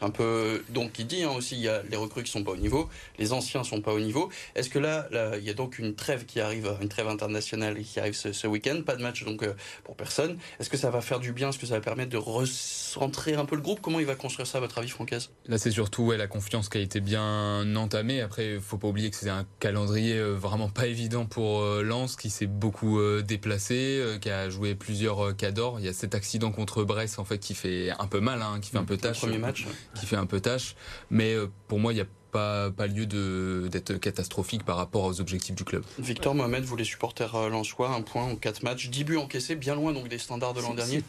C'est 0.00 0.06
un 0.06 0.10
peu 0.10 0.62
donc 0.70 0.98
il 0.98 1.06
dit 1.06 1.22
hein, 1.22 1.30
aussi 1.36 1.56
il 1.56 1.62
y 1.62 1.68
a 1.68 1.82
les 1.90 1.96
recrues 1.96 2.22
qui 2.22 2.30
sont 2.30 2.42
pas 2.42 2.52
au 2.52 2.56
niveau, 2.56 2.88
les 3.18 3.32
anciens 3.32 3.64
sont 3.64 3.80
pas 3.80 3.92
au 3.92 4.00
niveau. 4.00 4.30
Est-ce 4.54 4.70
que 4.70 4.78
là, 4.78 5.06
il 5.38 5.44
y 5.44 5.50
a 5.50 5.54
donc 5.54 5.78
une 5.78 5.94
trêve 5.94 6.24
qui 6.24 6.40
arrive, 6.40 6.74
une 6.80 6.88
trêve 6.88 7.08
internationale 7.08 7.78
qui 7.82 8.00
arrive 8.00 8.14
ce, 8.14 8.46
week-end, 8.46 8.82
pas 8.84 8.96
de 8.96 9.02
match 9.02 9.24
donc 9.24 9.42
euh, 9.42 9.54
pour 9.84 9.96
personne. 9.96 10.38
Est-ce 10.58 10.70
que 10.70 10.76
ça 10.76 10.90
va 10.90 11.00
faire 11.00 11.20
du 11.20 11.32
bien? 11.32 11.50
Est-ce 11.50 11.58
que 11.58 11.66
ça 11.66 11.74
va 11.74 11.80
permettre 11.80 12.10
de 12.10 12.16
recentrer 12.16 13.34
un 13.34 13.44
peu 13.44 13.56
le 13.56 13.62
groupe? 13.62 13.80
Comment 13.80 14.00
il 14.00 14.06
va 14.06 14.14
construire 14.14 14.46
ça 14.46 14.58
à 14.58 14.60
votre 14.60 14.78
avis, 14.78 14.88
Francaise? 14.88 15.30
Là, 15.46 15.58
c'est 15.58 15.70
surtout 15.70 16.04
ouais, 16.04 16.16
la 16.16 16.26
confiance 16.26 16.68
qui 16.68 16.78
a 16.78 16.80
été 16.80 17.00
bien 17.00 17.76
entamée. 17.76 18.20
Après, 18.20 18.54
il 18.54 18.60
faut 18.60 18.78
pas 18.78 18.88
oublier 18.88 19.10
que 19.10 19.16
c'est 19.16 19.28
un 19.28 19.46
calendrier 19.58 20.16
euh, 20.16 20.34
vraiment 20.34 20.68
pas 20.68 20.86
évident 20.86 21.26
pour 21.26 21.60
euh, 21.60 21.82
Lens 21.82 22.16
qui 22.16 22.30
s'est 22.30 22.46
beaucoup 22.46 23.00
déplacé, 23.22 24.02
qui 24.20 24.30
a 24.30 24.50
joué 24.50 24.74
plusieurs 24.74 25.36
cadors. 25.36 25.78
Il 25.78 25.86
y 25.86 25.88
a 25.88 25.92
cet 25.92 26.14
accident 26.14 26.50
contre 26.50 26.84
Brest 26.84 27.18
en 27.18 27.24
fait 27.24 27.38
qui 27.38 27.54
fait 27.54 27.90
un 27.98 28.06
peu 28.06 28.20
mal, 28.20 28.42
hein, 28.42 28.58
qui 28.60 28.70
fait 28.70 28.78
un 28.78 28.84
peu 28.84 28.96
tâche. 28.96 29.20
premier 29.20 29.38
match 29.38 29.66
qui 29.94 30.06
fait 30.06 30.16
un 30.16 30.26
peu 30.26 30.40
tâche. 30.40 30.76
Mais 31.10 31.34
euh, 31.34 31.46
pour 31.68 31.78
moi, 31.78 31.92
il 31.92 31.96
n'y 31.96 32.02
a 32.02 32.06
pas, 32.30 32.70
pas 32.70 32.86
lieu 32.86 33.06
d'être 33.06 33.94
catastrophique 33.94 34.64
par 34.64 34.76
rapport 34.76 35.04
aux 35.04 35.20
objectifs 35.20 35.54
du 35.54 35.64
club. 35.64 35.82
Victor 35.98 36.34
Mohamed, 36.34 36.64
vous 36.64 36.76
les 36.76 36.84
supporters 36.84 37.34
euh, 37.34 37.48
lensois, 37.48 37.90
un 37.90 38.02
point 38.02 38.22
en 38.22 38.36
quatre 38.36 38.62
matchs, 38.62 38.88
10 38.88 39.04
buts 39.04 39.16
encaissés, 39.16 39.56
bien 39.56 39.74
loin 39.74 39.92
donc 39.92 40.08
des 40.08 40.18
standards 40.18 40.54
de 40.54 40.60
l'an 40.60 40.74
dernier. 40.74 41.02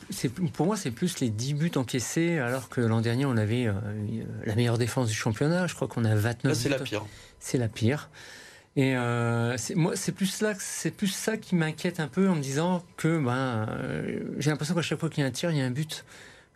pour 0.53 0.65
moi, 0.65 0.77
c'est 0.77 0.91
plus 0.91 1.19
les 1.19 1.29
10 1.29 1.53
buts 1.53 1.71
encaissés, 1.75 2.39
alors 2.39 2.69
que 2.69 2.81
l'an 2.81 3.01
dernier, 3.01 3.25
on 3.25 3.37
avait 3.37 3.67
euh, 3.67 3.73
la 4.45 4.55
meilleure 4.55 4.77
défense 4.77 5.09
du 5.09 5.15
championnat. 5.15 5.67
Je 5.67 5.75
crois 5.75 5.87
qu'on 5.87 6.05
a 6.05 6.15
29 6.15 6.43
Là, 6.43 6.55
c'est 6.55 6.69
la 6.69 6.79
pire. 6.79 7.05
C'est 7.39 7.57
la 7.57 7.67
pire. 7.67 8.09
Et 8.77 8.95
moi, 9.75 9.97
c'est 9.97 10.13
plus 10.13 10.39
là, 10.41 10.53
c'est 10.57 10.91
plus 10.91 11.07
ça 11.07 11.35
qui 11.35 11.55
m'inquiète 11.55 11.99
un 11.99 12.07
peu 12.07 12.29
en 12.29 12.35
me 12.35 12.41
disant 12.41 12.81
que 12.95 13.19
ben, 13.19 13.67
j'ai 14.37 14.49
l'impression 14.49 14.73
qu'à 14.73 14.81
chaque 14.81 15.01
fois 15.01 15.09
qu'il 15.09 15.21
y 15.21 15.25
a 15.25 15.27
un 15.27 15.31
tir, 15.31 15.51
il 15.51 15.57
y 15.57 15.61
a 15.61 15.65
un 15.65 15.71
but 15.71 16.05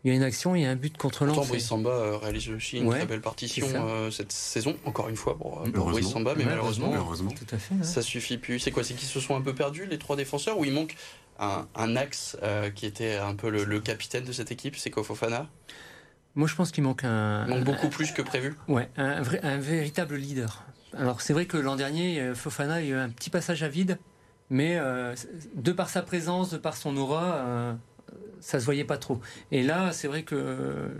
il 0.05 0.09
y 0.09 0.11
a 0.11 0.17
une 0.17 0.23
action, 0.23 0.55
il 0.55 0.61
y 0.61 0.65
a 0.65 0.69
un 0.69 0.75
but 0.75 0.95
contre 0.95 1.25
Lens. 1.25 1.47
Brice 1.47 1.65
Samba 1.65 1.89
euh, 1.89 2.17
réalise 2.17 2.51
aussi 2.51 2.77
une 2.77 2.91
très 2.91 3.07
belle 3.07 3.21
partition 3.21 3.65
euh, 3.73 4.11
cette 4.11 4.31
saison, 4.31 4.77
encore 4.85 5.09
une 5.09 5.15
fois 5.15 5.35
pour, 5.35 5.63
pour 5.63 5.89
Brice 5.89 6.09
Samba, 6.09 6.35
mais 6.37 6.45
malheureusement, 6.45 6.91
Tout 6.91 7.55
à 7.55 7.57
fait, 7.57 7.83
ça 7.83 8.03
suffit 8.03 8.37
plus. 8.37 8.59
C'est 8.59 8.69
quoi 8.69 8.83
C'est 8.83 8.93
qu'ils 8.93 9.07
se 9.07 9.19
sont 9.19 9.35
un 9.35 9.41
peu 9.41 9.55
perdus, 9.55 9.87
les 9.87 9.97
trois 9.97 10.15
défenseurs, 10.15 10.59
ou 10.59 10.65
il 10.65 10.71
manque 10.71 10.95
un, 11.39 11.95
axe 11.95 12.37
euh, 12.43 12.69
qui 12.69 12.85
était 12.85 13.15
un 13.15 13.33
peu 13.33 13.49
le, 13.49 13.79
capitaine 13.79 14.23
de 14.23 14.31
cette 14.31 14.51
équipe, 14.51 14.77
c'est 14.77 14.91
Kofofana? 14.91 15.49
Moi, 16.35 16.47
je 16.47 16.53
pense 16.53 16.71
qu'il 16.71 16.83
manque 16.83 17.03
un. 17.03 17.47
Il 17.47 17.55
manque 17.55 17.63
beaucoup 17.63 17.89
plus 17.89 18.11
que 18.11 18.21
prévu 18.21 18.53
Ouais, 18.67 18.87
un, 18.97 19.23
vrai, 19.23 19.39
un 19.41 19.57
véritable 19.57 20.17
leader. 20.17 20.65
Alors, 20.95 21.21
c'est 21.21 21.33
vrai 21.33 21.47
que 21.47 21.57
l'an 21.57 21.77
dernier, 21.77 22.35
Fofana, 22.35 22.79
il 22.79 22.89
y 22.89 22.93
a 22.93 22.95
eu 22.95 22.99
un 22.99 23.09
petit 23.09 23.31
passage 23.31 23.63
à 23.63 23.69
vide, 23.69 23.97
mais 24.51 24.79
de 25.55 25.71
par 25.71 25.89
sa 25.89 26.03
présence, 26.03 26.51
de 26.51 26.57
par 26.57 26.77
son 26.77 26.95
aura 26.95 27.75
ça 28.45 28.59
se 28.59 28.65
voyait 28.65 28.83
pas 28.83 28.97
trop. 28.97 29.19
Et 29.51 29.63
là, 29.63 29.91
c'est 29.91 30.07
vrai 30.07 30.21
que 30.21 30.91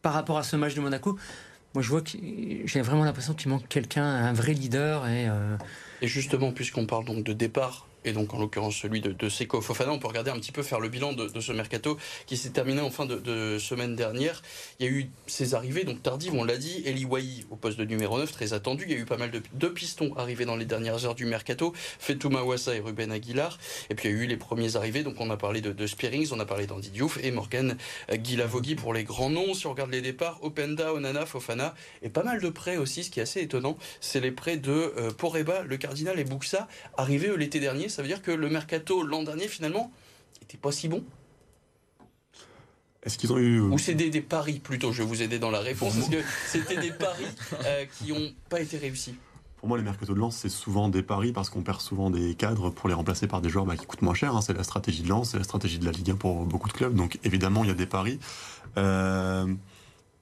par 0.00 0.14
rapport 0.14 0.38
à 0.38 0.42
ce 0.42 0.56
match 0.56 0.74
de 0.74 0.80
Monaco, 0.80 1.18
moi 1.74 1.82
je 1.82 1.90
vois 1.90 2.00
que 2.00 2.16
j'ai 2.64 2.80
vraiment 2.80 3.04
l'impression 3.04 3.34
qu'il 3.34 3.50
manque 3.50 3.68
quelqu'un, 3.68 4.02
un 4.02 4.32
vrai 4.32 4.54
leader. 4.54 5.06
Et, 5.06 5.28
euh, 5.28 5.58
et 6.00 6.08
justement, 6.08 6.52
puisqu'on 6.52 6.86
parle 6.86 7.04
donc 7.04 7.22
de 7.22 7.34
départ 7.34 7.86
et 8.04 8.12
donc 8.12 8.34
en 8.34 8.38
l'occurrence 8.38 8.76
celui 8.76 9.00
de, 9.00 9.12
de 9.12 9.28
Seko 9.28 9.60
Fofana. 9.60 9.92
On 9.92 9.98
peut 9.98 10.08
regarder 10.08 10.30
un 10.30 10.38
petit 10.38 10.52
peu 10.52 10.62
faire 10.62 10.80
le 10.80 10.88
bilan 10.88 11.12
de, 11.12 11.40
ce 11.40 11.52
mercato 11.52 11.98
qui 12.26 12.36
s'est 12.36 12.50
terminé 12.50 12.80
en 12.80 12.90
fin 12.90 13.06
de, 13.06 13.58
semaine 13.58 13.96
dernière. 13.96 14.42
Il 14.78 14.86
y 14.86 14.88
a 14.88 14.92
eu 14.92 15.10
ces 15.26 15.54
arrivées, 15.54 15.84
donc 15.84 16.02
tardives, 16.02 16.34
on 16.34 16.44
l'a 16.44 16.56
dit. 16.56 16.82
Eli 16.86 17.04
Wahi 17.04 17.46
au 17.50 17.56
poste 17.56 17.78
de 17.78 17.84
numéro 17.84 18.18
9, 18.18 18.30
très 18.30 18.52
attendu. 18.52 18.84
Il 18.86 18.92
y 18.92 18.94
a 18.94 18.98
eu 18.98 19.04
pas 19.04 19.16
mal 19.16 19.30
de, 19.30 19.68
pistons 19.68 20.14
arrivés 20.16 20.44
dans 20.44 20.56
les 20.56 20.64
dernières 20.64 21.04
heures 21.04 21.14
du 21.14 21.26
mercato. 21.26 21.72
Fetouma 21.98 22.42
Wassa 22.42 22.74
et 22.74 22.80
Ruben 22.80 23.12
Aguilar. 23.12 23.58
Et 23.88 23.94
puis 23.94 24.08
il 24.08 24.14
y 24.14 24.18
a 24.18 24.22
eu 24.22 24.26
les 24.26 24.36
premiers 24.36 24.76
arrivés, 24.76 25.02
donc 25.02 25.20
on 25.20 25.30
a 25.30 25.36
parlé 25.36 25.60
de, 25.60 25.86
Spearings, 25.86 26.28
on 26.32 26.40
a 26.40 26.44
parlé 26.44 26.66
d'Andy 26.66 26.90
Diouf 26.90 27.18
et 27.22 27.30
Morgan 27.30 27.76
Guilavogui 28.12 28.74
pour 28.74 28.94
les 28.94 29.04
grands 29.04 29.30
noms. 29.30 29.54
Si 29.54 29.66
on 29.66 29.70
regarde 29.70 29.90
les 29.90 30.02
départs, 30.02 30.38
Openda, 30.42 30.92
Onana, 30.92 31.26
Fofana 31.26 31.74
et 32.02 32.08
pas 32.08 32.22
mal 32.22 32.40
de 32.40 32.48
prêts 32.48 32.76
aussi, 32.76 33.04
ce 33.04 33.10
qui 33.10 33.20
est 33.20 33.24
assez 33.24 33.40
étonnant, 33.40 33.76
c'est 34.00 34.20
les 34.20 34.32
prêts 34.32 34.56
de 34.56 34.70
euh, 34.70 35.10
Poreba, 35.10 35.62
le 35.62 35.76
Cardinal 35.76 36.18
et 36.18 36.24
Buxa 36.24 36.68
arrivés 36.96 37.30
l'été 37.36 37.60
dernier 37.60 37.88
ça 37.90 38.02
veut 38.02 38.08
dire 38.08 38.22
que 38.22 38.30
le 38.30 38.48
mercato 38.48 39.02
l'an 39.02 39.22
dernier, 39.22 39.48
finalement, 39.48 39.92
n'était 40.40 40.58
pas 40.58 40.72
si 40.72 40.88
bon 40.88 41.04
est-ce 43.02 43.16
qu'ils 43.16 43.32
ont 43.32 43.38
eu. 43.38 43.60
Ou 43.60 43.78
c'est 43.78 43.94
des, 43.94 44.20
paris 44.20 44.58
plutôt, 44.58 44.92
je 44.92 45.02
vais 45.02 45.08
vous 45.08 45.22
aider 45.22 45.38
dans 45.38 45.50
la 45.50 45.60
réponse, 45.60 45.94
parce 45.94 46.08
que 46.10 46.22
c'était 46.46 46.76
des 46.76 46.90
paris 46.90 47.24
euh, 47.64 47.86
qui 47.98 48.12
n'ont 48.12 48.30
pas 48.50 48.60
été 48.60 48.76
réussis. 48.76 49.14
Pour 49.56 49.68
moi, 49.68 49.78
les 49.78 49.84
mercato 49.84 50.14
de 50.14 50.18
lance, 50.18 50.36
c'est 50.36 50.48
souvent 50.48 50.88
des 50.88 51.02
paris 51.02 51.32
parce 51.32 51.50
qu'on 51.50 51.60
perd 51.62 51.80
souvent 51.80 52.10
des 52.10 52.34
cadres 52.34 52.70
pour 52.70 52.88
les 52.88 52.94
remplacer 52.94 53.26
par 53.26 53.42
des 53.42 53.50
joueurs 53.50 53.66
bah, 53.66 53.76
qui 53.76 53.84
coûtent 53.84 54.02
moins 54.02 54.14
cher. 54.14 54.34
Hein. 54.34 54.40
C'est 54.40 54.54
la 54.54 54.64
stratégie 54.64 55.02
de 55.02 55.08
lance, 55.08 55.30
c'est 55.30 55.38
la 55.38 55.44
stratégie 55.44 55.78
de 55.78 55.84
la 55.84 55.92
Ligue 55.92 56.10
1 56.12 56.16
pour 56.16 56.46
beaucoup 56.46 56.68
de 56.68 56.72
clubs. 56.72 56.94
Donc 56.94 57.18
évidemment, 57.24 57.62
il 57.64 57.68
y 57.68 57.70
a 57.70 57.74
des 57.74 57.86
paris. 57.86 58.18
Euh, 58.78 59.46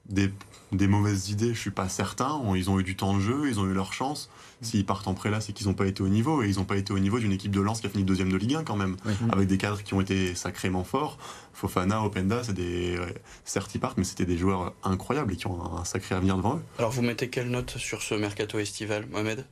des, 0.09 0.33
des 0.73 0.87
mauvaises 0.89 1.31
idées, 1.31 1.55
je 1.55 1.59
suis 1.61 1.71
pas 1.71 1.89
certain. 1.89 2.41
Ils 2.55 2.71
ont 2.71 2.79
eu 2.81 2.83
du 2.85 2.97
temps 2.97 3.15
de 3.15 3.21
jeu, 3.21 3.49
ils 3.49 3.61
ont 3.61 3.67
eu 3.67 3.75
leur 3.75 3.93
chance. 3.93 4.31
S'ils 4.61 4.85
partent 4.85 5.07
en 5.07 5.15
prêt 5.15 5.31
là, 5.31 5.41
c'est 5.41 5.53
qu'ils 5.53 5.69
n'ont 5.69 5.75
pas 5.75 5.87
été 5.87 6.03
au 6.03 6.09
niveau. 6.09 6.43
Et 6.43 6.49
ils 6.49 6.57
n'ont 6.57 6.65
pas 6.65 6.77
été 6.77 6.93
au 6.93 6.99
niveau 6.99 7.19
d'une 7.19 7.33
équipe 7.33 7.53
de 7.53 7.61
Lens 7.61 7.81
qui 7.81 7.87
a 7.87 7.91
fini 7.91 8.05
deuxième 8.05 8.33
de 8.33 8.37
Ligue 8.37 8.57
1 8.57 8.65
quand 8.65 8.77
même. 8.77 8.97
Oui. 9.05 9.13
Avec 9.31 9.49
des 9.49 9.59
cadres 9.59 9.83
qui 9.83 9.95
ont 9.95 10.01
été 10.01 10.35
sacrément 10.35 10.83
forts. 10.85 11.19
Fofana, 11.53 12.03
Openda, 12.03 12.43
c'est 12.43 12.55
des. 12.55 12.99
ouais, 12.99 13.15
certes, 13.45 13.75
ils 13.75 13.79
partent, 13.81 13.99
mais 13.99 14.05
c'était 14.05 14.25
des 14.27 14.37
joueurs 14.37 14.73
incroyables 14.83 15.33
et 15.33 15.37
qui 15.37 15.47
ont 15.47 15.79
un 15.79 15.85
sacré 15.85 16.15
avenir 16.15 16.37
devant 16.37 16.57
eux. 16.57 16.63
Alors 16.79 16.91
vous 16.91 17.03
mettez 17.03 17.29
quelle 17.31 17.51
note 17.51 17.77
sur 17.79 18.03
ce 18.03 18.15
mercato 18.15 18.59
estival, 18.59 19.07
Mohamed? 19.11 19.45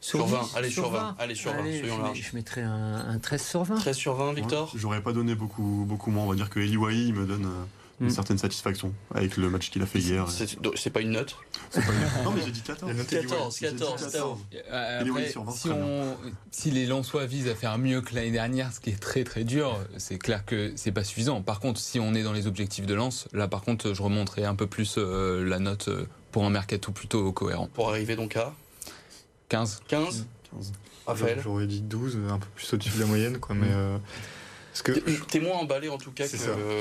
Sur 0.00 0.26
20, 0.26 0.56
allez, 0.56 0.68
sur 0.68 0.90
20, 0.90 1.14
allez, 1.20 1.36
sur 1.36 1.52
20, 1.52 1.58
Allez, 1.60 1.78
soyons 1.78 2.12
je, 2.12 2.22
je 2.22 2.34
mettrais 2.34 2.62
un, 2.62 3.08
un 3.08 3.18
13 3.20 3.40
sur 3.40 3.62
20. 3.62 3.76
13 3.76 3.96
sur 3.96 4.14
20, 4.14 4.32
Victor? 4.32 4.72
J'aurais 4.74 5.00
pas 5.00 5.12
donné 5.12 5.36
beaucoup, 5.36 5.84
beaucoup 5.86 6.10
moins. 6.10 6.24
On 6.24 6.28
va 6.30 6.34
dire 6.34 6.50
que 6.50 6.58
Eli 6.58 6.76
Wahi 6.76 7.06
il 7.06 7.14
me 7.14 7.24
donne 7.24 7.46
euh, 7.46 7.64
une 8.00 8.06
Mm. 8.08 8.10
certaine 8.10 8.38
satisfaction 8.38 8.92
avec 9.14 9.36
le 9.36 9.48
match 9.50 9.70
qu'il 9.70 9.80
a 9.82 9.86
fait 9.86 10.00
hier. 10.00 10.26
C'est 10.28 10.90
pas 10.90 11.00
une 11.00 11.10
note 11.10 11.36
C'est 11.70 11.80
pas 11.84 11.92
une- 11.92 12.24
Non, 12.24 12.32
mais 12.32 12.42
j'ai 12.44 12.50
dit 12.50 12.62
14. 12.62 12.90
Il 12.90 12.94
a 12.94 12.98
noté 12.98 13.16
Eli 13.16 13.26
Wahi. 13.26 13.38
14, 13.38 13.58
J'ai 13.60 13.70
dit 13.72 13.78
14, 13.78 14.02
14. 14.12 14.40
Euh, 14.52 14.98
Il 15.02 15.06
est 15.06 15.10
après, 15.10 15.22
oui, 15.24 15.30
sur 15.30 15.44
vingt, 15.44 15.52
si, 15.52 15.68
très 15.68 15.78
on, 15.78 16.16
si 16.50 16.70
les 16.70 16.86
Lensois 16.86 17.26
visent 17.26 17.48
à 17.48 17.54
faire 17.54 17.78
mieux 17.78 18.00
que 18.00 18.14
l'année 18.14 18.30
dernière, 18.32 18.72
ce 18.72 18.80
qui 18.80 18.90
est 18.90 19.00
très 19.00 19.22
très 19.24 19.44
dur, 19.44 19.78
c'est 19.98 20.18
clair 20.18 20.44
que 20.44 20.72
c'est 20.76 20.90
pas 20.92 21.04
suffisant. 21.04 21.42
Par 21.42 21.60
contre, 21.60 21.78
si 21.80 22.00
on 22.00 22.14
est 22.14 22.22
dans 22.22 22.32
les 22.32 22.46
objectifs 22.46 22.86
de 22.86 22.94
Lens, 22.94 23.28
là 23.32 23.46
par 23.46 23.62
contre, 23.62 23.94
je 23.94 24.02
remonterai 24.02 24.44
un 24.44 24.54
peu 24.56 24.66
plus 24.66 24.96
euh, 24.98 25.44
la 25.44 25.58
note 25.60 25.88
euh, 25.88 26.06
pour 26.32 26.44
un 26.44 26.50
mercato 26.50 26.90
plutôt 26.92 27.30
cohérent. 27.32 27.68
Pour 27.74 27.88
arriver 27.90 28.16
donc 28.16 28.36
à 28.36 28.52
15. 29.48 29.82
15 29.88 30.26
15. 30.52 30.72
Raphaël 31.06 31.40
J'aurais 31.42 31.66
dit 31.66 31.80
12, 31.82 32.18
un 32.30 32.38
peu 32.38 32.46
plus 32.54 32.72
au-dessus 32.74 32.94
de 32.96 33.00
la 33.00 33.06
moyenne, 33.06 33.38
quoi. 33.38 33.54
Mais 33.54 33.66
euh, 33.70 33.96
parce 33.98 34.41
que 34.80 34.92
T'es- 35.28 35.40
moins 35.40 35.58
emballé 35.58 35.90
en 35.90 35.98
tout 35.98 36.12
cas 36.12 36.24
que. 36.26 36.30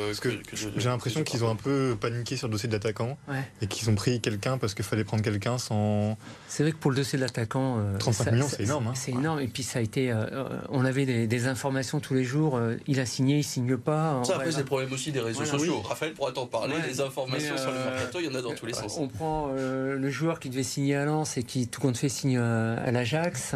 Parce 0.07 0.19
que 0.21 0.29
que- 0.29 0.43
que 0.43 0.55
de- 0.55 0.79
j'ai 0.79 0.87
l'impression 0.87 1.23
qu'ils 1.25 1.43
ont 1.43 1.49
un 1.49 1.57
peu 1.57 1.97
paniqué 1.99 2.37
sur 2.37 2.47
le 2.47 2.53
dossier 2.53 2.69
de 2.69 2.73
l'attaquant 2.73 3.17
Ouais. 3.27 3.43
et 3.61 3.67
qu'ils 3.67 3.89
ont 3.89 3.95
pris 3.95 4.21
quelqu'un 4.21 4.57
parce 4.57 4.73
qu'il 4.73 4.85
fallait 4.85 5.03
prendre 5.03 5.23
quelqu'un 5.23 5.57
sans. 5.57 6.17
C'est 6.47 6.63
vrai 6.63 6.71
que 6.71 6.77
pour 6.77 6.91
le 6.91 6.95
dossier 6.97 7.17
de 7.19 7.23
l'attaquant, 7.23 7.79
euh, 7.79 7.97
35 7.97 8.23
ça- 8.23 8.31
millions, 8.31 8.47
c'est 8.47 8.63
énorme, 8.63 8.87
hein. 8.87 8.93
C'est 8.95 9.11
énorme. 9.11 9.41
Et 9.41 9.47
puis 9.47 9.63
ça 9.63 9.79
a 9.79 9.81
été, 9.81 10.09
euh, 10.11 10.23
euh, 10.31 10.59
on 10.69 10.85
avait 10.85 11.05
des, 11.05 11.27
des 11.27 11.47
informations 11.47 11.99
tous 11.99 12.13
les 12.13 12.23
jours. 12.23 12.55
euh, 12.55 12.75
il 12.87 12.99
a 13.01 13.05
signé, 13.05 13.39
il 13.39 13.43
signe 13.43 13.75
pas. 13.75 14.21
Ça, 14.23 14.35
après, 14.35 14.51
c'est 14.51 14.59
le 14.59 14.65
problème 14.65 14.93
aussi 14.93 15.11
des 15.11 15.19
réseaux 15.19 15.41
Voilà, 15.43 15.51
sociaux. 15.59 15.81
oui. 15.81 15.89
Raphaël 15.89 16.13
pourra 16.13 16.31
t'en 16.31 16.45
parler. 16.45 16.75
Ouais. 16.75 16.87
Les 16.87 17.01
informations 17.01 17.57
sur 17.57 17.71
le 17.71 17.77
euh, 17.77 17.91
mercato, 17.91 18.19
il 18.19 18.25
y 18.25 18.29
en 18.29 18.35
a 18.35 18.41
dans 18.41 18.53
tous 18.55 18.65
les 18.67 18.73
sens. 18.73 18.95
On 18.99 19.07
prend 19.09 19.49
euh, 19.57 19.97
le 19.97 20.09
joueur 20.11 20.39
qui 20.39 20.49
devait 20.49 20.63
signer 20.63 20.95
à 20.95 21.05
Lens 21.05 21.37
et 21.37 21.43
qui 21.43 21.67
tout 21.67 21.81
compte 21.81 21.97
fait 21.97 22.09
signe 22.09 22.37
à, 22.37 22.75
à 22.75 22.91
l'Ajax. 22.91 23.53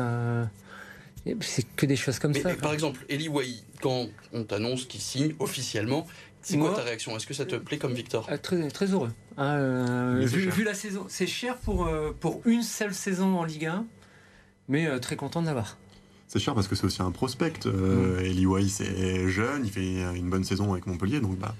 Euh, 1.28 1.32
et 1.32 1.38
c'est 1.42 1.66
que 1.76 1.86
des 1.86 1.96
choses 1.96 2.20
comme 2.20 2.32
Mais, 2.32 2.42
ça. 2.42 2.50
mais 2.50 2.56
par 2.56 2.74
exemple, 2.74 3.06
Eli 3.10 3.28
Wahi, 3.28 3.64
quand 3.82 4.08
on 4.34 4.44
t'annonce 4.44 4.86
qu'il 4.86 5.02
signe 5.02 5.34
officiellement, 5.40 6.08
c'est 6.42 6.58
quoi 6.58 6.76
ta 6.76 6.84
réaction? 6.84 7.16
Est-ce 7.18 7.26
que 7.26 7.34
ça 7.34 7.46
te 7.46 7.56
plaît 7.56 7.80
comme 7.80 7.94
Victor? 7.94 8.28
Ah, 8.30 8.38
très, 8.38 8.68
très 8.68 8.86
heureux. 8.92 9.12
Ah, 9.36 9.56
euh, 9.56 10.24
vu, 10.26 10.64
la 10.64 10.76
saison, 10.76 11.06
c'est 11.10 11.26
cher 11.28 11.58
pour, 11.58 11.88
euh, 11.88 12.12
pour 12.20 12.42
une 12.46 12.62
seule 12.62 12.94
saison 12.94 13.40
en 13.40 13.44
Ligue 13.44 13.66
1, 13.66 13.86
mais 14.68 14.86
euh, 14.86 15.00
très 15.00 15.16
content 15.16 15.42
de 15.42 15.48
l'avoir. 15.48 15.78
C'est 16.28 16.40
cher 16.40 16.54
parce 16.54 16.68
que 16.68 16.76
c'est 16.76 16.86
aussi 16.86 17.02
un 17.02 17.12
prospect. 17.12 17.66
Euh, 17.66 18.20
Eli 18.20 18.46
Wahi, 18.46 18.70
c'est 18.70 19.28
jeune, 19.28 19.66
il 19.66 19.72
fait 19.72 20.02
une 20.16 20.30
bonne 20.30 20.44
saison 20.44 20.72
avec 20.74 20.86
Montpellier, 20.86 21.20
donc 21.20 21.38
bah, 21.40 21.56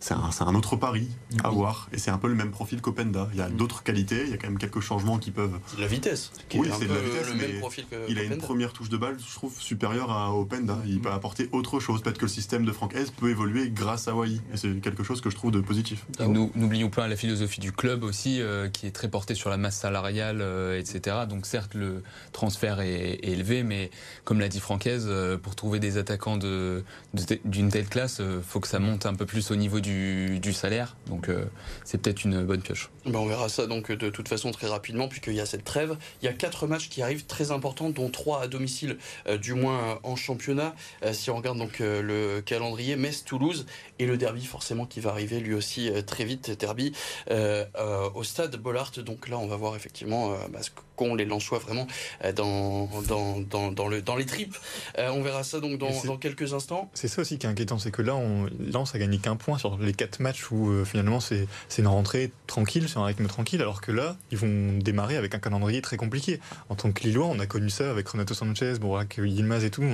c'est 0.00 0.14
un, 0.14 0.54
autre 0.54 0.76
pari 0.76 1.08
à 1.44 1.50
voir. 1.50 1.88
Et 1.92 1.98
c'est 1.98 2.10
un 2.10 2.16
peu 2.18 2.26
le 2.28 2.34
même 2.34 2.50
profil 2.50 2.80
qu'Openda. 2.80 3.28
Il 3.32 3.38
y 3.38 3.42
a 3.42 3.48
d'autres 3.50 3.82
qualités, 3.82 4.22
il 4.24 4.30
y 4.30 4.32
a 4.32 4.38
quand 4.38 4.48
même 4.48 4.58
quelques 4.58 4.80
changements 4.80 5.18
qui 5.18 5.30
peuvent. 5.30 5.58
La 5.78 5.86
vitesse. 5.86 6.32
Qui 6.48 6.58
Oui, 6.58 6.68
est 6.68 6.72
un 6.72 6.74
c'est 6.78 6.84
de 6.86 6.88
peu 6.88 6.94
la 6.94 7.00
vitesse, 7.02 7.28
le 7.28 7.34
même 7.48 7.58
profil 7.60 7.84
que 7.90 7.96
Il 8.08 8.18
a 8.18 8.22
une 8.22 8.38
première 8.38 8.72
touche 8.72 8.88
de 8.88 8.96
balle, 8.96 9.16
je 9.24 9.34
trouve, 9.34 9.54
supérieure 9.60 10.10
à 10.10 10.34
Openda. 10.34 10.78
Il 10.86 11.00
peut 11.00 11.12
apporter 11.12 11.48
autre 11.52 11.80
chose. 11.80 12.00
Peut-être 12.02 12.16
que 12.18 12.24
le 12.24 12.28
système 12.30 12.64
de 12.64 12.72
Franck 12.72 12.94
Hez 12.94 13.04
peut 13.16 13.28
évoluer 13.30 13.70
grâce 13.70 14.08
à 14.08 14.14
Wahi. 14.14 14.40
Et 14.52 14.56
c'est 14.56 14.80
quelque 14.80 15.02
chose 15.04 15.20
que 15.20 15.28
je 15.30 15.36
trouve 15.36 15.50
de 15.52 15.60
positif. 15.60 16.06
Nous- 16.18 16.50
N'oublions 16.54 16.88
pas 16.90 17.06
la 17.06 17.16
philosophie 17.16 17.60
du 17.60 17.72
club 17.72 18.02
aussi, 18.02 18.40
euh, 18.40 18.68
qui 18.70 18.86
est 18.86 18.90
très 18.92 19.08
portée 19.08 19.34
sur 19.34 19.50
la 19.50 19.58
masse 19.58 19.76
salariale, 19.78 20.38
euh, 20.40 20.78
etc. 20.78 21.16
Donc 21.28 21.44
certes, 21.46 21.74
le 21.74 22.02
transfert 22.32 22.80
est, 22.80 23.18
est 23.22 23.28
élevé, 23.32 23.62
mais 23.62 23.90
comme 24.24 24.40
l'a 24.40 24.48
dit 24.48 24.60
Francaise, 24.60 25.04
euh, 25.08 25.36
pour 25.36 25.54
trouver 25.56 25.78
des 25.78 25.98
attaquants 25.98 26.36
de- 26.38 26.82
de- 27.14 27.38
d'une 27.44 27.68
telle 27.68 27.86
classe, 27.88 28.20
il 28.24 28.42
faut 28.42 28.60
que 28.60 28.68
ça 28.68 28.78
monte 28.78 29.04
un 29.04 29.14
peu 29.14 29.26
plus 29.26 29.50
au 29.50 29.56
niveau 29.56 29.80
du, 29.80 29.89
du 29.90 30.52
salaire. 30.52 30.96
Donc 31.06 31.28
euh, 31.28 31.44
c'est 31.84 31.98
peut-être 31.98 32.24
une 32.24 32.44
bonne 32.44 32.62
pioche. 32.62 32.90
Ben, 33.06 33.18
on 33.18 33.26
verra 33.26 33.48
ça 33.48 33.66
donc 33.66 33.90
de 33.90 34.10
toute 34.10 34.28
façon 34.28 34.50
très 34.50 34.66
rapidement 34.66 35.08
puisqu'il 35.08 35.34
y 35.34 35.40
a 35.40 35.46
cette 35.46 35.64
trêve. 35.64 35.96
Il 36.22 36.26
y 36.26 36.28
a 36.28 36.32
quatre 36.32 36.66
matchs 36.66 36.88
qui 36.88 37.02
arrivent 37.02 37.26
très 37.26 37.50
importants, 37.50 37.90
dont 37.90 38.10
trois 38.10 38.42
à 38.42 38.46
domicile, 38.48 38.98
euh, 39.26 39.38
du 39.38 39.54
moins 39.54 39.78
euh, 39.78 39.94
en 40.02 40.16
championnat. 40.16 40.74
Euh, 41.02 41.12
si 41.12 41.30
on 41.30 41.36
regarde 41.36 41.58
donc 41.58 41.80
euh, 41.80 42.02
le 42.02 42.40
calendrier, 42.42 42.96
Metz-Toulouse 42.96 43.66
et 43.98 44.06
le 44.06 44.16
derby 44.16 44.44
forcément 44.44 44.86
qui 44.86 45.00
va 45.00 45.10
arriver 45.10 45.40
lui 45.40 45.54
aussi 45.54 45.90
euh, 45.90 46.02
très 46.02 46.24
vite, 46.24 46.50
derby 46.58 46.92
euh, 47.30 47.64
euh, 47.76 48.08
au 48.14 48.24
stade 48.24 48.56
Bollard. 48.56 48.92
Donc 49.04 49.28
là 49.28 49.38
on 49.38 49.46
va 49.46 49.56
voir 49.56 49.76
effectivement 49.76 50.32
euh, 50.32 50.36
bah, 50.52 50.60
ce 50.62 50.70
qu'ont 50.96 51.14
les 51.14 51.24
Lensois 51.24 51.58
vraiment 51.58 51.86
euh, 52.24 52.32
dans, 52.32 52.88
dans, 53.08 53.40
dans, 53.40 53.72
dans 53.72 53.88
le, 53.88 54.02
dans 54.02 54.16
les 54.16 54.26
tripes. 54.26 54.56
Euh, 54.98 55.10
on 55.10 55.22
verra 55.22 55.44
ça 55.44 55.60
donc 55.60 55.78
dans, 55.78 56.04
dans 56.04 56.16
quelques 56.16 56.52
instants. 56.52 56.90
C'est 56.94 57.08
ça 57.08 57.22
aussi 57.22 57.38
qui 57.38 57.46
est 57.46 57.50
inquiétant, 57.50 57.78
c'est 57.78 57.90
que 57.90 58.02
là, 58.02 58.14
on, 58.14 58.48
Lens 58.58 58.94
a 58.94 58.98
gagné 58.98 59.18
qu'un 59.18 59.36
point 59.36 59.58
sur 59.58 59.76
les 59.80 59.92
quatre 59.92 60.20
matchs 60.20 60.50
où 60.50 60.70
euh, 60.70 60.84
finalement 60.84 61.20
c'est 61.20 61.46
c'est 61.68 61.82
une 61.82 61.88
rentrée 61.88 62.30
tranquille, 62.46 62.88
sur 62.88 63.00
un 63.00 63.06
rythme 63.06 63.26
tranquille, 63.26 63.60
alors 63.60 63.80
que 63.80 63.92
là, 63.92 64.16
ils 64.30 64.38
vont 64.38 64.78
démarrer 64.78 65.16
avec 65.16 65.34
un 65.34 65.38
calendrier 65.38 65.80
très 65.82 65.96
compliqué. 65.96 66.40
En 66.68 66.74
tant 66.74 66.92
que 66.92 67.02
Lillois, 67.02 67.26
on 67.26 67.38
a 67.38 67.46
connu 67.46 67.70
ça 67.70 67.90
avec 67.90 68.08
Renato 68.08 68.34
Sanchez, 68.34 68.74
Borak 68.80 69.18
Yilmaz 69.22 69.64
et 69.64 69.70
tout. 69.70 69.84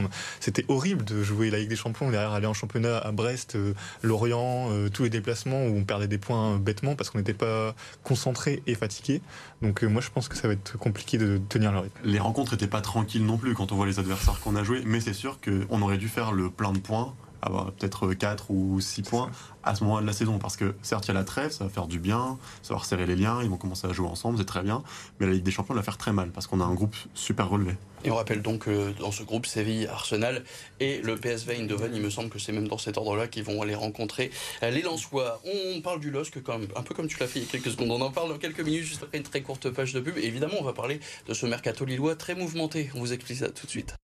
C'était 0.40 0.64
horrible 0.68 1.04
de 1.04 1.22
jouer 1.22 1.50
la 1.50 1.58
Ligue 1.58 1.68
des 1.68 1.76
Champions, 1.76 2.10
derrière 2.10 2.32
aller 2.32 2.46
en 2.46 2.54
championnat 2.54 2.98
à 2.98 3.12
Brest, 3.12 3.56
euh, 3.56 3.74
Lorient, 4.02 4.68
euh, 4.70 4.88
tous 4.88 5.04
les 5.04 5.10
déplacements 5.10 5.64
où 5.64 5.76
on 5.76 5.84
perdait 5.84 6.08
des 6.08 6.18
points 6.18 6.56
bêtement 6.58 6.96
parce 6.96 7.10
qu'on 7.10 7.18
n'était 7.18 7.34
pas 7.34 7.74
concentré 8.02 8.62
et 8.66 8.74
fatigué. 8.74 9.20
Donc 9.62 9.82
moi, 9.82 10.00
je 10.00 10.10
pense 10.10 10.28
que 10.28 10.36
ça 10.36 10.48
va 10.48 10.54
être 10.54 10.76
compliqué 10.78 11.18
de 11.18 11.40
tenir 11.48 11.72
le 11.72 11.80
rythme. 11.80 11.98
Les 12.04 12.18
rencontres 12.18 12.52
n'étaient 12.52 12.66
pas 12.66 12.80
tranquilles 12.80 13.24
non 13.24 13.38
plus 13.38 13.54
quand 13.54 13.72
on 13.72 13.76
voit 13.76 13.86
les 13.86 13.98
adversaires 13.98 14.40
qu'on 14.40 14.56
a 14.56 14.64
joués, 14.64 14.82
mais 14.84 15.00
c'est 15.00 15.12
sûr 15.12 15.38
qu'on 15.40 15.82
aurait 15.82 15.98
dû 15.98 16.08
faire 16.08 16.32
le 16.32 16.50
plein 16.50 16.72
de 16.72 16.78
points, 16.78 17.14
avoir 17.42 17.72
peut-être 17.72 18.12
4 18.14 18.50
ou 18.50 18.80
6 18.80 19.02
points 19.02 19.30
à 19.62 19.74
ce 19.74 19.84
moment 19.84 20.00
de 20.00 20.06
la 20.06 20.12
saison, 20.12 20.38
parce 20.38 20.56
que 20.56 20.74
certes 20.82 21.06
il 21.06 21.08
y 21.08 21.10
a 21.10 21.14
la 21.14 21.24
trêve, 21.24 21.50
ça 21.50 21.64
va 21.64 21.70
faire 21.70 21.88
du 21.88 21.98
bien, 21.98 22.38
ça 22.62 22.74
va 22.74 22.80
resserrer 22.80 23.04
les 23.04 23.16
liens, 23.16 23.42
ils 23.42 23.50
vont 23.50 23.56
commencer 23.56 23.86
à 23.86 23.92
jouer 23.92 24.06
ensemble, 24.06 24.38
c'est 24.38 24.44
très 24.44 24.62
bien, 24.62 24.82
mais 25.18 25.26
la 25.26 25.32
Ligue 25.32 25.42
des 25.42 25.50
Champions 25.50 25.74
va 25.74 25.82
faire 25.82 25.98
très 25.98 26.12
mal, 26.12 26.30
parce 26.30 26.46
qu'on 26.46 26.60
a 26.60 26.64
un 26.64 26.74
groupe 26.74 26.94
super 27.14 27.48
relevé. 27.48 27.76
Et 28.04 28.10
on 28.12 28.14
rappelle 28.14 28.42
donc 28.42 28.66
que 28.66 28.92
dans 29.00 29.10
ce 29.10 29.24
groupe 29.24 29.46
Séville, 29.46 29.88
Arsenal 29.88 30.44
et 30.78 31.00
le 31.02 31.16
PSV 31.16 31.56
Eindhoven, 31.56 31.92
il 31.92 32.00
me 32.00 32.10
semble 32.10 32.28
que 32.28 32.38
c'est 32.38 32.52
même 32.52 32.68
dans 32.68 32.78
cet 32.78 32.98
ordre-là 32.98 33.26
qu'ils 33.26 33.42
vont 33.42 33.60
aller 33.62 33.74
rencontrer 33.74 34.30
euh, 34.62 34.70
les 34.70 34.82
Lensois. 34.82 35.40
On 35.44 35.80
parle 35.80 35.98
du 35.98 36.12
LOSC 36.12 36.36
même, 36.46 36.68
un 36.76 36.82
peu 36.82 36.94
comme 36.94 37.08
tu 37.08 37.18
l'as 37.18 37.26
fait 37.26 37.40
il 37.40 37.46
y 37.46 37.48
a 37.48 37.50
quelques 37.50 37.72
secondes. 37.72 37.90
On 37.90 38.00
en 38.00 38.12
parle 38.12 38.28
dans 38.28 38.38
quelques 38.38 38.60
minutes, 38.60 38.84
juste 38.84 39.02
après 39.02 39.18
une 39.18 39.24
très 39.24 39.42
courte 39.42 39.70
page 39.70 39.92
de 39.92 39.98
pub. 39.98 40.18
Et 40.18 40.24
évidemment, 40.24 40.54
on 40.60 40.64
va 40.64 40.72
parler 40.72 41.00
de 41.26 41.34
ce 41.34 41.46
mercato 41.46 41.84
lillois 41.84 42.14
très 42.14 42.36
mouvementé. 42.36 42.90
On 42.94 43.00
vous 43.00 43.12
explique 43.12 43.38
ça 43.38 43.48
tout 43.48 43.66
de 43.66 43.70
suite. 43.70 43.96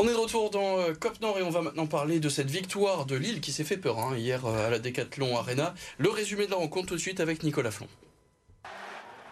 On 0.00 0.06
est 0.06 0.12
de 0.12 0.16
retour 0.16 0.50
dans 0.50 0.78
euh, 0.78 0.92
Cop 0.94 1.20
Nord 1.20 1.40
et 1.40 1.42
on 1.42 1.50
va 1.50 1.60
maintenant 1.60 1.88
parler 1.88 2.20
de 2.20 2.28
cette 2.28 2.48
victoire 2.48 3.04
de 3.04 3.16
Lille 3.16 3.40
qui 3.40 3.50
s'est 3.50 3.64
fait 3.64 3.76
peur 3.76 3.98
hein, 3.98 4.16
hier 4.16 4.46
euh, 4.46 4.68
à 4.68 4.70
la 4.70 4.78
Decathlon 4.78 5.36
Arena. 5.36 5.74
Le 5.98 6.08
résumé 6.08 6.46
de 6.46 6.52
la 6.52 6.56
rencontre 6.56 6.86
tout 6.86 6.94
de 6.94 7.00
suite 7.00 7.18
avec 7.18 7.42
Nicolas 7.42 7.72
Flon. 7.72 7.88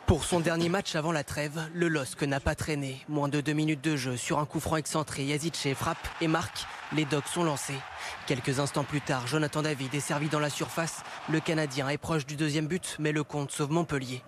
Pour 0.08 0.24
son 0.24 0.40
dernier 0.40 0.68
match 0.68 0.96
avant 0.96 1.12
la 1.12 1.22
trêve, 1.22 1.68
le 1.72 1.86
LOSC 1.86 2.20
n'a 2.22 2.40
pas 2.40 2.56
traîné. 2.56 3.00
Moins 3.08 3.28
de 3.28 3.40
deux 3.40 3.52
minutes 3.52 3.80
de 3.80 3.94
jeu 3.94 4.16
sur 4.16 4.40
un 4.40 4.44
coup 4.44 4.58
franc 4.58 4.74
excentré, 4.74 5.22
Yazice 5.22 5.72
frappe 5.76 6.08
et 6.20 6.26
marque. 6.26 6.66
Les 6.96 7.04
Dogs 7.04 7.22
sont 7.32 7.44
lancés. 7.44 7.78
Quelques 8.26 8.58
instants 8.58 8.82
plus 8.82 9.00
tard, 9.00 9.28
Jonathan 9.28 9.62
David 9.62 9.94
est 9.94 10.00
servi 10.00 10.28
dans 10.28 10.40
la 10.40 10.50
surface. 10.50 11.04
Le 11.30 11.38
Canadien 11.38 11.88
est 11.90 11.96
proche 11.96 12.26
du 12.26 12.34
deuxième 12.34 12.66
but, 12.66 12.96
mais 12.98 13.12
le 13.12 13.22
compte 13.22 13.52
sauve 13.52 13.70
Montpellier. 13.70 14.20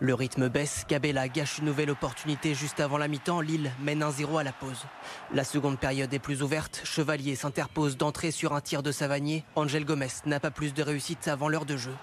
Le 0.00 0.14
rythme 0.14 0.48
baisse, 0.48 0.84
Cabella 0.86 1.28
gâche 1.28 1.58
une 1.58 1.66
nouvelle 1.66 1.90
opportunité 1.90 2.54
juste 2.54 2.80
avant 2.80 2.98
la 2.98 3.08
mi-temps, 3.08 3.40
Lille 3.40 3.70
mène 3.80 4.02
1-0 4.02 4.38
à 4.38 4.42
la 4.42 4.52
pause. 4.52 4.84
La 5.32 5.44
seconde 5.44 5.78
période 5.78 6.12
est 6.12 6.18
plus 6.18 6.42
ouverte, 6.42 6.80
Chevalier 6.84 7.36
s'interpose 7.36 7.96
d'entrée 7.96 8.30
sur 8.30 8.52
un 8.52 8.60
tir 8.60 8.82
de 8.82 8.92
Savanier, 8.92 9.44
Angel 9.54 9.84
Gomez 9.84 10.08
n'a 10.26 10.40
pas 10.40 10.50
plus 10.50 10.74
de 10.74 10.82
réussite 10.82 11.28
avant 11.28 11.48
l'heure 11.48 11.66
de 11.66 11.76
jeu. 11.76 11.94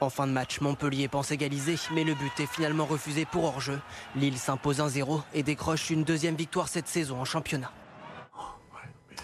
En 0.00 0.10
fin 0.10 0.26
de 0.26 0.32
match, 0.32 0.60
Montpellier 0.60 1.08
pense 1.08 1.30
égaliser, 1.30 1.76
mais 1.92 2.04
le 2.04 2.14
but 2.14 2.40
est 2.40 2.46
finalement 2.46 2.86
refusé 2.86 3.24
pour 3.24 3.44
hors-jeu. 3.44 3.80
Lille 4.14 4.38
s'impose 4.38 4.80
1-0 4.80 5.22
et 5.34 5.42
décroche 5.42 5.90
une 5.90 6.04
deuxième 6.04 6.36
victoire 6.36 6.68
cette 6.68 6.88
saison 6.88 7.20
en 7.20 7.24
championnat. 7.24 7.72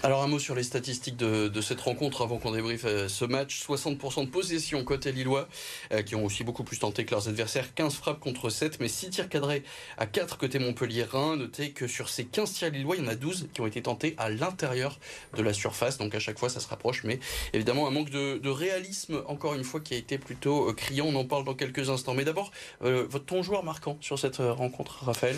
Alors 0.04 0.24
un 0.24 0.26
mot 0.26 0.40
sur 0.40 0.56
les 0.56 0.64
statistiques 0.64 1.16
de, 1.16 1.46
de 1.46 1.60
cette 1.60 1.80
rencontre 1.80 2.22
avant 2.22 2.38
qu'on 2.38 2.50
débriefe 2.50 2.86
euh, 2.86 3.06
ce 3.06 3.24
match. 3.24 3.62
60% 3.64 4.24
de 4.24 4.30
possession 4.30 4.82
côté 4.82 5.12
Lillois, 5.12 5.46
euh, 5.92 6.02
qui 6.02 6.16
ont 6.16 6.24
aussi 6.24 6.42
beaucoup 6.42 6.64
plus 6.64 6.80
tenté 6.80 7.04
que 7.04 7.12
leurs 7.12 7.28
adversaires. 7.28 7.72
15 7.72 7.94
frappes 7.94 8.18
contre 8.18 8.50
7, 8.50 8.80
mais 8.80 8.88
6 8.88 9.10
tirs 9.10 9.28
cadrés 9.28 9.62
à 9.98 10.06
4 10.06 10.38
côté 10.38 10.58
Montpellier-Rhin. 10.58 11.36
Notez 11.36 11.70
que 11.70 11.86
sur 11.86 12.08
ces 12.08 12.24
15 12.24 12.52
tirs 12.52 12.70
Lillois, 12.70 12.96
il 12.96 13.04
y 13.04 13.06
en 13.06 13.10
a 13.10 13.14
12 13.14 13.50
qui 13.54 13.60
ont 13.60 13.66
été 13.68 13.80
tentés 13.80 14.16
à 14.18 14.28
l'intérieur 14.28 14.98
de 15.36 15.42
la 15.42 15.52
surface. 15.52 15.98
Donc 15.98 16.16
à 16.16 16.18
chaque 16.18 16.38
fois, 16.40 16.48
ça 16.48 16.58
se 16.58 16.66
rapproche. 16.66 17.04
Mais 17.04 17.20
évidemment, 17.52 17.86
un 17.86 17.92
manque 17.92 18.10
de, 18.10 18.38
de 18.38 18.50
réalisme, 18.50 19.22
encore 19.28 19.54
une 19.54 19.62
fois, 19.62 19.78
qui 19.78 19.94
a 19.94 19.98
été 19.98 20.18
plutôt 20.18 20.68
euh, 20.68 20.72
criant. 20.72 21.06
On 21.06 21.14
en 21.14 21.24
parle 21.24 21.44
dans 21.44 21.54
quelques 21.54 21.90
instants. 21.90 22.14
Mais 22.14 22.24
d'abord, 22.24 22.50
euh, 22.82 23.06
votre 23.08 23.26
ton 23.26 23.44
joueur 23.44 23.62
marquant 23.62 23.98
sur 24.00 24.18
cette 24.18 24.40
euh, 24.40 24.52
rencontre, 24.52 25.04
Raphaël? 25.04 25.36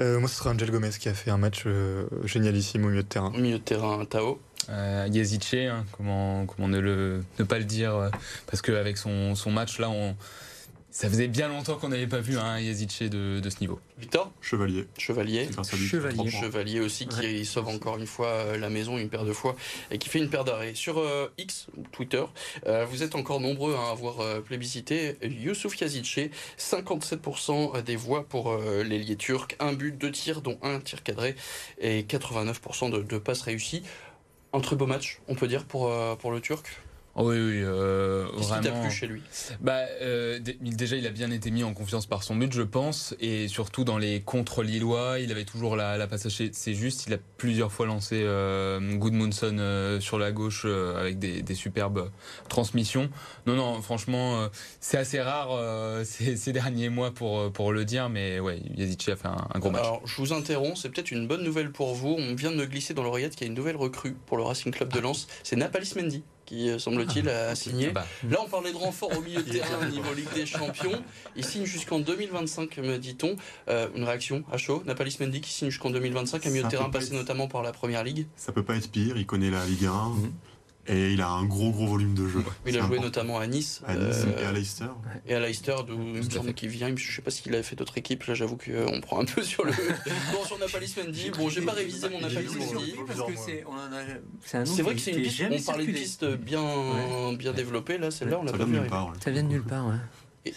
Euh, 0.00 0.20
moi, 0.20 0.28
ce 0.28 0.36
sera 0.36 0.50
Angel 0.50 0.70
Gomez 0.70 0.90
qui 0.98 1.08
a 1.08 1.14
fait 1.14 1.30
un 1.30 1.38
match 1.38 1.62
euh, 1.66 2.06
génialissime 2.24 2.84
au 2.84 2.88
milieu 2.88 3.02
de 3.02 3.08
terrain. 3.08 3.32
Au 3.34 3.38
milieu 3.38 3.58
de 3.58 3.62
terrain, 3.62 4.04
Tao. 4.04 4.40
Euh, 4.68 5.08
Yezice, 5.10 5.54
hein, 5.54 5.84
comment, 5.92 6.44
comment 6.44 6.68
ne, 6.68 6.80
le, 6.80 7.22
ne 7.38 7.44
pas 7.44 7.58
le 7.58 7.64
dire 7.64 7.94
euh, 7.94 8.10
Parce 8.46 8.62
qu'avec 8.62 8.98
son, 8.98 9.34
son 9.34 9.50
match 9.50 9.78
là, 9.78 9.88
on, 9.88 10.16
ça 10.96 11.10
faisait 11.10 11.28
bien 11.28 11.48
longtemps 11.48 11.76
qu'on 11.76 11.90
n'avait 11.90 12.06
pas 12.06 12.20
vu 12.20 12.38
un 12.38 12.58
Yezice 12.58 13.02
de, 13.02 13.38
de 13.38 13.50
ce 13.50 13.60
niveau. 13.60 13.78
Victor 13.98 14.32
Chevalier. 14.40 14.86
Chevalier. 14.96 15.46
Chevalier. 15.76 16.30
Chevalier 16.30 16.80
aussi 16.80 17.06
qui 17.06 17.44
sauve 17.44 17.68
encore 17.68 17.98
une 17.98 18.06
fois 18.06 18.28
euh, 18.28 18.56
la 18.56 18.70
maison 18.70 18.96
une 18.96 19.10
paire 19.10 19.26
de 19.26 19.34
fois 19.34 19.56
et 19.90 19.98
qui 19.98 20.08
fait 20.08 20.20
une 20.20 20.30
paire 20.30 20.44
d'arrêts. 20.44 20.74
Sur 20.74 20.98
euh, 20.98 21.30
X, 21.36 21.66
Twitter, 21.92 22.24
euh, 22.66 22.86
vous 22.86 23.02
êtes 23.02 23.14
encore 23.14 23.40
nombreux 23.40 23.74
à 23.74 23.90
avoir 23.90 24.20
euh, 24.20 24.40
plébiscité 24.40 25.18
Youssouf 25.20 25.78
Yazice, 25.78 26.30
57% 26.58 27.82
des 27.82 27.96
voix 27.96 28.24
pour 28.26 28.52
euh, 28.52 28.82
l'ailier 28.82 29.16
turc, 29.16 29.54
un 29.60 29.74
but, 29.74 29.98
deux 29.98 30.12
tirs 30.12 30.40
dont 30.40 30.58
un 30.62 30.80
tir 30.80 31.02
cadré 31.02 31.36
et 31.78 32.04
89% 32.04 32.90
de, 32.90 33.02
de 33.02 33.18
passes 33.18 33.42
réussies. 33.42 33.82
Un 34.54 34.60
très 34.60 34.76
beau 34.76 34.86
match, 34.86 35.20
on 35.28 35.34
peut 35.34 35.46
dire, 35.46 35.66
pour, 35.66 35.92
euh, 35.92 36.14
pour 36.14 36.32
le 36.32 36.40
turc? 36.40 36.66
Oh 37.18 37.30
oui, 37.30 37.36
oui, 37.36 37.62
euh, 37.64 38.26
Qu'est-ce 38.36 38.52
qui 38.54 38.60
t'a 38.60 38.72
plu 38.72 38.90
chez 38.90 39.06
lui 39.06 39.22
Bah, 39.62 39.80
euh, 40.02 40.38
dé- 40.38 40.58
déjà, 40.60 40.96
il 40.96 41.06
a 41.06 41.10
bien 41.10 41.30
été 41.30 41.50
mis 41.50 41.64
en 41.64 41.72
confiance 41.72 42.04
par 42.04 42.22
son 42.22 42.36
but, 42.36 42.52
je 42.52 42.60
pense, 42.60 43.14
et 43.20 43.48
surtout 43.48 43.84
dans 43.84 43.96
les 43.96 44.20
contre 44.20 44.62
lillois, 44.62 45.18
il 45.18 45.32
avait 45.32 45.46
toujours 45.46 45.76
la, 45.76 45.96
la 45.96 46.06
passe. 46.06 46.28
C'est 46.28 46.74
juste, 46.74 47.06
il 47.06 47.14
a 47.14 47.18
plusieurs 47.38 47.72
fois 47.72 47.86
lancé 47.86 48.20
euh, 48.22 48.96
Goodmunson 48.96 49.56
euh, 49.58 49.98
sur 49.98 50.18
la 50.18 50.30
gauche 50.30 50.64
euh, 50.66 51.00
avec 51.00 51.18
des, 51.18 51.40
des 51.40 51.54
superbes 51.54 52.10
transmissions. 52.50 53.08
Non, 53.46 53.54
non, 53.56 53.80
franchement, 53.80 54.42
euh, 54.42 54.48
c'est 54.80 54.98
assez 54.98 55.20
rare 55.20 55.48
euh, 55.52 56.04
ces, 56.04 56.36
ces 56.36 56.52
derniers 56.52 56.90
mois 56.90 57.12
pour 57.12 57.38
euh, 57.40 57.48
pour 57.50 57.72
le 57.72 57.86
dire, 57.86 58.10
mais 58.10 58.40
ouais, 58.40 58.60
Yazici 58.76 59.10
a 59.10 59.16
fait 59.16 59.28
un, 59.28 59.36
un 59.54 59.58
gros 59.58 59.70
match. 59.70 59.80
Alors, 59.82 60.02
je 60.06 60.16
vous 60.16 60.34
interromps, 60.34 60.78
c'est 60.82 60.90
peut-être 60.90 61.10
une 61.12 61.26
bonne 61.26 61.42
nouvelle 61.42 61.72
pour 61.72 61.94
vous. 61.94 62.14
On 62.18 62.34
vient 62.34 62.50
de 62.50 62.56
me 62.56 62.66
glisser 62.66 62.92
dans 62.92 63.02
l'oreillette 63.02 63.36
qu'il 63.36 63.46
y 63.46 63.48
a 63.48 63.50
une 63.50 63.56
nouvelle 63.56 63.76
recrue 63.76 64.14
pour 64.26 64.36
le 64.36 64.42
Racing 64.42 64.70
Club 64.70 64.92
de 64.92 65.00
Lens. 65.00 65.26
C'est 65.42 65.56
Napalis 65.56 65.92
Mendy 65.96 66.22
qui, 66.46 66.70
euh, 66.70 66.78
semble-t-il, 66.78 67.28
a 67.28 67.54
signé. 67.54 67.90
Bah, 67.90 68.06
Là, 68.30 68.38
on 68.42 68.48
parlait 68.48 68.72
de 68.72 68.76
renfort 68.76 69.10
au 69.16 69.20
milieu 69.20 69.42
de 69.42 69.50
terrain 69.52 69.80
au 69.82 69.90
niveau 69.90 70.14
Ligue 70.14 70.32
des 70.34 70.46
Champions. 70.46 71.02
Il 71.36 71.44
signe 71.44 71.64
jusqu'en 71.66 71.98
2025, 71.98 72.78
me 72.78 72.96
dit-on. 72.98 73.36
Euh, 73.68 73.88
une 73.94 74.04
réaction 74.04 74.44
à 74.50 74.56
chaud 74.56 74.82
Napalis 74.86 75.16
Mendy 75.20 75.40
qui 75.40 75.50
signe 75.52 75.68
jusqu'en 75.70 75.90
2025, 75.90 76.46
un 76.46 76.50
milieu 76.50 76.62
de 76.62 76.68
terrain 76.68 76.88
passé 76.88 77.08
être- 77.08 77.12
notamment 77.14 77.48
par 77.48 77.62
la 77.62 77.72
Première 77.72 78.04
Ligue. 78.04 78.26
Ça 78.36 78.52
peut 78.52 78.64
pas 78.64 78.76
être 78.76 78.90
pire, 78.90 79.16
il 79.18 79.26
connaît 79.26 79.50
la 79.50 79.64
Ligue 79.66 79.84
1 79.86 80.10
Mhm. 80.10 80.32
Et 80.88 81.12
il 81.12 81.20
a 81.20 81.28
un 81.28 81.44
gros 81.44 81.70
gros 81.70 81.86
volume 81.86 82.14
de 82.14 82.28
jeu. 82.28 82.42
Il 82.66 82.72
C'est 82.72 82.78
a 82.78 82.80
joué 82.82 82.84
important. 82.98 83.02
notamment 83.02 83.38
à 83.38 83.46
Nice, 83.46 83.80
à 83.86 83.94
Nice 83.96 84.24
euh, 84.26 84.42
et 84.42 84.46
à 84.46 84.52
Leicester. 84.52 84.84
et 85.26 85.34
à 85.34 85.40
Leicester, 85.40 85.74
d'où 85.86 85.94
il 85.94 86.22
me 86.22 86.22
semble 86.22 86.54
qu'il 86.54 86.68
vient. 86.68 86.94
Je 86.96 87.16
sais 87.16 87.22
pas 87.22 87.30
s'il 87.30 87.52
avait 87.54 87.62
fait 87.62 87.76
d'autres 87.76 87.98
équipes. 87.98 88.24
Là, 88.24 88.34
j'avoue 88.34 88.56
qu'on 88.56 89.00
prend 89.00 89.20
un 89.20 89.24
peu 89.24 89.42
sur 89.42 89.64
le. 89.64 89.72
bon, 90.32 90.44
sur 90.44 90.58
Napalis 90.58 90.94
Mendy. 90.96 91.30
Bon, 91.30 91.48
j'ai 91.48 91.62
pas 91.62 91.72
révisé 91.72 92.08
mon 92.08 92.20
Napalis 92.20 92.46
Mendy. 92.48 92.94
c'est 93.34 93.64
a- 94.56 94.60
un 94.60 94.64
vrai 94.64 94.94
que 94.94 95.00
c'est 95.00 95.12
une 95.12 95.22
piste. 95.22 95.42
On 95.50 95.62
parlait 95.62 95.86
de 95.86 95.92
pistes 95.92 96.24
bien, 96.36 96.62
bien 97.38 97.52
développées. 97.52 97.98
Là, 97.98 98.10
celle-là, 98.10 98.38
on 98.40 98.44
l'a 98.44 98.52
Ça 98.52 98.58
pas 98.58 98.64
vu. 98.64 98.78
Ça 99.22 99.30
vient 99.30 99.42
de 99.42 99.48
nulle 99.48 99.62
part, 99.64 99.86
ouais. 99.88 99.94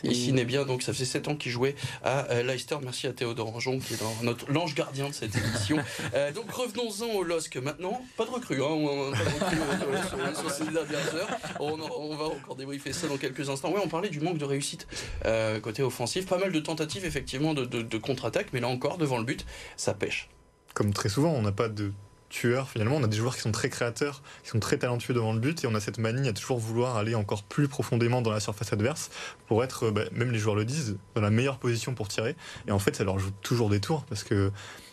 Il 0.04 0.16
signait 0.16 0.46
bien, 0.46 0.66
donc 0.66 0.84
ça 0.84 0.94
faisait 0.94 1.06
7 1.06 1.28
ans 1.30 1.36
qu'il 1.36 1.52
jouait 1.52 1.76
à 2.04 2.30
euh, 2.32 2.44
Leicester. 2.44 2.78
Merci 2.84 3.08
à 3.08 3.14
Théodore 3.14 3.56
Anjon 3.56 3.80
qui 3.80 3.94
est 3.94 4.00
dans 4.02 4.14
notre 4.24 4.50
l'ange 4.52 4.76
gardien 4.76 5.10
de 5.10 5.14
cette 5.14 5.36
émission. 5.36 5.78
Euh, 6.16 6.32
donc 6.32 6.50
revenons-en 6.50 7.14
au 7.16 7.24
LOSC 7.24 7.58
maintenant. 7.58 8.02
Pas 8.18 8.26
de 8.26 8.32
recrue, 8.32 8.62
hein, 8.64 8.68
on, 8.68 9.12
pas 9.12 9.18
de 9.18 9.24
recrue 9.24 9.58
euh, 9.60 10.34
sur, 10.34 10.40
sur 10.40 10.52
ces 10.52 10.64
dernières 10.72 11.16
heures. 11.16 11.30
On, 11.60 12.16
va 12.16 12.26
encore 12.26 12.56
débriefer 12.56 12.94
ça 12.94 13.08
dans 13.08 13.18
quelques 13.18 13.50
instants. 13.50 13.72
Ouais, 13.72 13.82
on 13.84 13.88
parlait 13.88 14.10
du 14.10 14.20
manque 14.20 14.38
de 14.38 14.46
réussite 14.46 14.88
euh, 15.26 15.60
côté 15.60 15.84
offensif. 15.84 16.26
Pas 16.26 16.38
mal 16.38 16.52
de 16.52 16.60
tentatives 16.60 17.06
effectivement 17.06 17.54
de, 17.54 17.66
de- 17.66 17.82
de 17.82 17.98
contre-attaque, 17.98 18.48
mais 18.54 18.60
là 18.60 18.68
encore 18.68 18.98
devant 18.98 19.18
le 19.18 19.24
but, 19.24 19.46
ça 19.78 19.94
pêche. 19.94 20.30
Comme 20.74 20.94
très 20.94 21.10
souvent, 21.10 21.30
on 21.32 21.42
n'a 21.42 21.52
pas 21.52 21.70
de 21.70 21.92
tueurs 22.30 22.70
finalement, 22.70 22.96
on 22.96 23.04
a 23.04 23.08
des 23.08 23.18
joueurs 23.18 23.36
qui 23.36 23.42
sont 23.42 23.52
très 23.52 23.70
créateurs, 23.70 24.22
qui 24.44 24.50
sont 24.50 24.60
très 24.60 24.78
talentueux 24.78 25.14
devant 25.14 25.34
le 25.34 25.40
but 25.40 25.64
et 25.64 25.68
on 25.68 25.76
a 25.76 25.80
cette 25.80 25.98
manie 25.98 26.28
à 26.28 26.34
toujours 26.34 26.60
vouloir 26.60 26.98
aller 26.98 27.16
encore 27.16 27.44
plus 27.44 27.68
profondément 27.68 28.22
dans 28.22 28.32
la 28.32 28.40
surface 28.40 28.72
adverse 28.72 29.10
pour 29.48 29.64
être, 29.64 29.88
euh, 29.88 29.92
bah, 29.92 30.04
même 30.12 30.32
les 30.32 30.40
joueurs 30.40 30.56
le 30.56 30.66
disent, 30.66 30.98
dans 31.16 31.22
la 31.22 31.30
meilleure 31.32 31.58
position 31.58 31.94
pour 31.94 32.08
tirer 32.08 32.36
et 32.68 32.72
en 32.72 32.80
fait 32.80 32.96
ça 32.96 33.04
leur 33.04 33.20
joue 33.20 33.32
toujours 33.42 33.70
des 33.70 33.80
tours 33.80 34.06
parce 34.06 34.24
que 34.24 34.52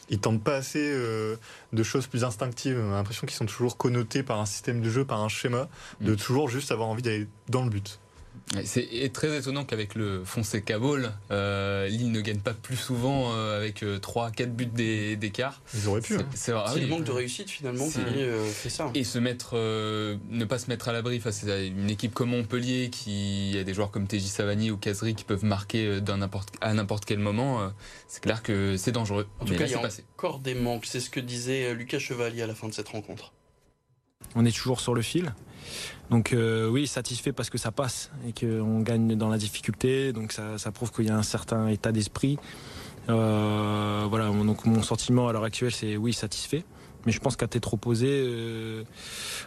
ils 0.08 0.20
tentent 0.20 0.42
pas 0.42 0.54
assez 0.56 0.80
euh, 0.82 1.36
de 1.72 1.82
choses 1.82 2.06
plus 2.06 2.22
instinctives. 2.22 2.78
On 2.80 2.92
a 2.92 2.96
l'impression 2.96 3.26
qu'ils 3.26 3.36
sont 3.36 3.46
toujours 3.46 3.76
connotés 3.76 4.22
par 4.22 4.38
un 4.40 4.46
système 4.46 4.80
de 4.80 4.88
jeu, 4.88 5.04
par 5.04 5.20
un 5.20 5.28
schéma, 5.28 5.68
de 6.00 6.12
Mm. 6.12 6.16
toujours 6.16 6.48
juste 6.48 6.70
avoir 6.70 6.88
envie 6.88 7.02
d'aller 7.02 7.26
dans 7.48 7.64
le 7.64 7.70
but. 7.70 7.98
C'est 8.64 9.10
très 9.12 9.36
étonnant 9.36 9.64
qu'avec 9.64 9.94
le 9.94 10.22
Fonseca 10.24 10.78
Ball, 10.78 11.12
euh, 11.30 11.88
Lille 11.88 12.12
ne 12.12 12.20
gagne 12.20 12.38
pas 12.38 12.54
plus 12.54 12.76
souvent 12.76 13.32
euh, 13.34 13.56
avec 13.58 13.82
3-4 13.82 14.46
buts 14.54 14.66
d'é- 14.66 15.16
d'écart. 15.16 15.60
Ils 15.74 15.88
auraient 15.88 16.00
pu. 16.00 16.16
C'est- 16.34 16.52
hein. 16.52 16.62
ah 16.64 16.70
C'est 16.70 16.76
oui. 16.76 16.80
le 16.82 16.86
manque 16.88 17.04
de 17.04 17.10
réussite 17.10 17.50
finalement 17.50 17.86
qui 17.86 17.92
C'est- 17.92 18.00
euh, 18.00 18.44
fait 18.44 18.68
ça. 18.70 18.90
Et 18.94 19.04
se 19.04 19.18
mettre, 19.18 19.50
euh, 19.54 20.16
ne 20.30 20.44
pas 20.44 20.58
se 20.58 20.68
mettre 20.70 20.88
à 20.88 20.92
l'abri 20.92 21.18
face 21.20 21.44
à 21.46 21.58
une 21.60 21.90
équipe 21.90 22.14
comme 22.14 22.30
Montpellier, 22.30 22.88
qui 22.90 23.56
a 23.58 23.64
des 23.64 23.74
joueurs 23.74 23.90
comme 23.90 24.06
TJ 24.06 24.26
Savani 24.26 24.70
ou 24.70 24.76
Kazri 24.76 25.14
qui 25.14 25.24
peuvent 25.24 25.44
marquer 25.44 25.86
euh, 25.86 26.00
d'un 26.00 26.18
n'importe- 26.18 26.54
à 26.60 26.72
n'importe 26.72 27.04
quel 27.04 27.18
moment, 27.18 27.62
euh, 27.62 27.68
c'est 28.08 28.22
clair 28.22 28.42
que 28.42 28.76
c'est 28.76 28.92
dangereux. 28.92 29.26
En 29.40 29.44
tout 29.44 29.52
Mais 29.52 29.58
cas, 29.58 29.64
là, 29.64 29.70
il 29.70 29.72
y 29.72 29.76
a 29.76 29.78
passé. 29.80 30.04
encore 30.16 30.38
des 30.38 30.54
manques. 30.54 30.86
C'est 30.86 31.00
ce 31.00 31.10
que 31.10 31.20
disait 31.20 31.66
euh, 31.66 31.74
Lucas 31.74 31.98
Chevalier 31.98 32.42
à 32.42 32.46
la 32.46 32.54
fin 32.54 32.68
de 32.68 32.74
cette 32.74 32.88
rencontre. 32.88 33.32
on 34.34 34.44
est 34.44 34.54
toujours 34.54 34.80
sur 34.80 34.94
le 34.94 35.02
fil. 35.02 35.34
Donc 36.10 36.32
euh, 36.32 36.68
oui, 36.68 36.86
satisfait 36.86 37.32
parce 37.32 37.50
que 37.50 37.58
ça 37.58 37.72
passe 37.72 38.10
et 38.26 38.32
qu'on 38.32 38.80
gagne 38.80 39.16
dans 39.16 39.28
la 39.28 39.38
difficulté. 39.38 40.12
Donc 40.12 40.32
ça, 40.32 40.72
prouve 40.72 40.92
qu'il 40.92 41.06
y 41.06 41.10
a 41.10 41.16
un 41.16 41.22
certain 41.22 41.68
état 41.68 41.92
d'esprit. 41.92 42.38
Euh, 43.08 44.06
voilà, 44.08 44.26
donc 44.26 44.64
mon 44.66 44.82
sentiment 44.82 45.28
à 45.28 45.32
l'heure 45.32 45.44
actuelle, 45.44 45.72
c'est 45.72 45.96
oui, 45.96 46.12
satisfait. 46.12 46.64
Mais 47.04 47.12
je 47.12 47.20
pense 47.20 47.36
qu'à 47.36 47.46
tête 47.46 47.64
reposée, 47.64 48.08
euh, 48.10 48.82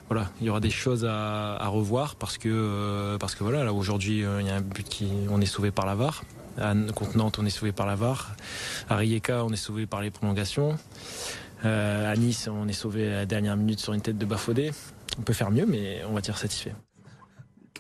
voilà, 0.08 0.32
il 0.40 0.48
y 0.48 0.50
aura 0.50 0.62
des 0.62 0.70
choses 0.70 1.06
à, 1.06 1.68
revoir 1.68 2.16
parce 2.16 2.38
que 2.38 3.18
parce 3.20 3.36
que 3.36 3.44
voilà, 3.44 3.66
là 3.66 3.74
aujourd'hui, 3.74 4.24
il 4.40 4.46
y 4.46 4.50
a 4.50 4.56
un 4.56 4.62
but 4.62 4.88
qui, 4.88 5.08
on 5.30 5.42
est 5.42 5.46
sauvé 5.46 5.72
par 5.72 5.86
la 5.86 5.96
VAR. 5.96 6.24
À 6.58 6.74
contre 6.94 7.18
Nantes, 7.18 7.38
on 7.40 7.46
est 7.46 7.50
sauvé 7.50 7.72
par 7.72 7.86
la 7.86 7.96
VAR. 7.96 8.36
À 8.90 8.96
Rijeka, 8.96 9.44
on 9.46 9.52
est 9.52 9.58
sauvé 9.58 9.88
par 9.88 10.02
les 10.02 10.10
prolongations. 10.10 10.78
À 11.64 12.16
Nice, 12.16 12.50
on 12.50 12.70
est 12.70 12.74
sauvé 12.74 13.08
à 13.08 13.16
la 13.18 13.26
dernière 13.26 13.58
minute 13.58 13.82
sur 13.82 13.92
une 13.92 14.02
tête 14.02 14.18
de 14.18 14.26
Bafodé. 14.26 14.72
On 15.18 15.22
peut 15.22 15.34
faire 15.34 15.52
mieux, 15.52 15.66
mais 15.66 16.04
on 16.06 16.14
va 16.14 16.22
dire 16.22 16.38
satisfait. 16.38 16.74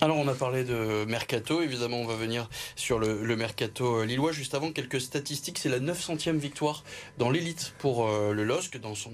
Alors 0.01 0.15
on 0.15 0.29
a 0.29 0.33
parlé 0.33 0.63
de 0.63 1.03
Mercato, 1.03 1.61
évidemment 1.61 1.97
on 1.97 2.05
va 2.05 2.15
venir 2.15 2.49
sur 2.77 2.99
le, 2.99 3.21
le 3.21 3.35
Mercato 3.35 3.97
euh, 3.97 4.05
lillois. 4.05 4.31
Juste 4.31 4.55
avant, 4.55 4.71
quelques 4.71 5.01
statistiques, 5.01 5.57
c'est 5.57 5.67
la 5.67 5.81
900e 5.81 6.37
victoire 6.37 6.85
dans 7.17 7.29
l'élite 7.29 7.73
pour 7.79 8.07
euh, 8.07 8.31
le 8.31 8.45
LOSC, 8.45 8.79
dans 8.79 8.95
son, 8.95 9.11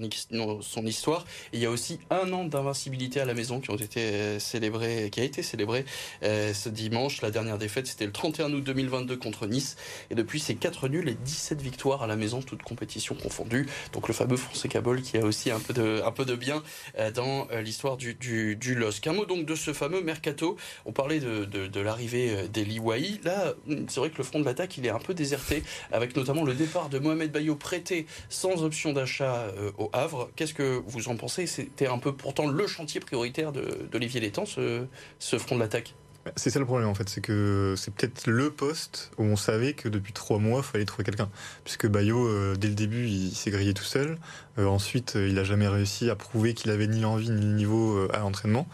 son 0.60 0.86
histoire. 0.86 1.24
Il 1.52 1.58
y 1.58 1.66
a 1.66 1.70
aussi 1.70 1.98
un 2.10 2.32
an 2.32 2.44
d'invincibilité 2.44 3.18
à 3.18 3.24
la 3.24 3.34
maison 3.34 3.58
qui 3.58 3.72
ont 3.72 3.76
été 3.76 4.00
euh, 4.00 4.38
célébrés, 4.38 5.08
qui 5.10 5.18
a 5.18 5.24
été 5.24 5.42
célébré 5.42 5.84
ce 6.22 6.68
dimanche. 6.68 7.20
La 7.20 7.32
dernière 7.32 7.58
défaite 7.58 7.88
c'était 7.88 8.06
le 8.06 8.12
31 8.12 8.52
août 8.52 8.62
2022 8.62 9.16
contre 9.16 9.48
Nice. 9.48 9.76
Et 10.10 10.14
depuis 10.14 10.38
c'est 10.38 10.54
4 10.54 10.86
nuls 10.86 11.08
et 11.08 11.14
17 11.14 11.62
victoires 11.62 12.04
à 12.04 12.06
la 12.06 12.14
maison, 12.14 12.42
toutes 12.42 12.62
compétitions 12.62 13.16
confondues. 13.16 13.66
Donc 13.92 14.06
le 14.06 14.14
fameux 14.14 14.36
Fonseca 14.36 14.80
Ball 14.80 15.02
qui 15.02 15.16
a 15.16 15.24
aussi 15.24 15.50
un 15.50 15.58
peu 15.58 15.74
de, 15.74 16.00
un 16.04 16.12
peu 16.12 16.24
de 16.24 16.36
bien 16.36 16.62
dans 17.14 17.48
l'histoire 17.60 17.96
du, 17.96 18.14
du, 18.14 18.54
du 18.54 18.76
LOSC. 18.76 19.04
Un 19.08 19.14
mot 19.14 19.26
donc 19.26 19.46
de 19.46 19.56
ce 19.56 19.72
fameux 19.72 20.00
Mercato. 20.00 20.56
On 20.84 20.92
parlait 20.92 21.20
de, 21.20 21.80
l'arrivée 21.80 22.30
euh, 22.30 22.48
des 22.48 22.64
Liwaï. 22.64 23.20
Là, 23.24 23.54
c'est 23.88 24.00
vrai 24.00 24.10
que 24.10 24.18
le 24.18 24.24
front 24.24 24.40
de 24.40 24.44
l'attaque, 24.44 24.78
est 24.78 24.88
un 24.90 24.98
peu 24.98 25.14
déserté, 25.14 25.62
avec 25.92 26.16
notamment 26.16 26.44
le 26.44 26.54
départ 26.54 26.88
de 26.88 26.98
Mohamed 26.98 27.32
Bayo 27.32 27.56
prêté 27.56 28.06
sans 28.28 28.62
option 28.62 28.92
d'achat 28.92 29.46
euh, 29.58 29.70
au 29.78 29.90
Havre. 29.92 30.30
Qu'est-ce 30.36 30.54
que 30.54 30.82
vous 30.86 31.08
en 31.08 31.16
pensez? 31.16 31.46
C'était 31.46 31.86
un 31.86 31.98
peu 31.98 32.12
pourtant 32.12 32.46
le 32.46 32.66
chantier 32.66 33.00
prioritaire 33.00 33.52
d'Olivier 33.52 34.20
Létang, 34.20 34.44
ce, 34.46 34.86
front 35.38 35.54
de 35.54 35.60
l'attaque? 35.60 35.94
C'est 36.34 36.50
ça 36.50 36.58
le 36.58 36.64
problème 36.64 36.88
en 36.88 36.94
fait, 36.94 37.08
c'est 37.08 37.20
que 37.20 37.74
c'est 37.76 37.94
peut-être 37.94 38.26
le 38.26 38.50
poste 38.50 39.12
où 39.16 39.22
on 39.22 39.36
savait 39.36 39.74
que 39.74 39.88
depuis 39.88 40.12
trois 40.12 40.40
mois, 40.40 40.58
il 40.58 40.64
fallait 40.64 40.84
trouver 40.84 41.04
quelqu'un. 41.04 41.30
Puisque 41.62 41.86
Bayo, 41.86 42.26
euh, 42.26 42.56
dès 42.56 42.66
le 42.66 42.74
début, 42.74 43.06
il 43.06 43.32
s'est 43.32 43.52
grillé 43.52 43.74
tout 43.74 43.84
seul. 43.84 44.18
Ensuite, 44.58 45.12
il 45.14 45.34
n'a 45.34 45.44
jamais 45.44 45.68
réussi 45.68 46.10
à 46.10 46.16
prouver 46.16 46.54
qu'il 46.54 46.70
avait 46.70 46.88
ni 46.88 47.00
l'envie 47.00 47.30
ni 47.30 47.42
le 47.42 47.52
niveau 47.52 48.08
à 48.12 48.20
l'entraînement. 48.20 48.66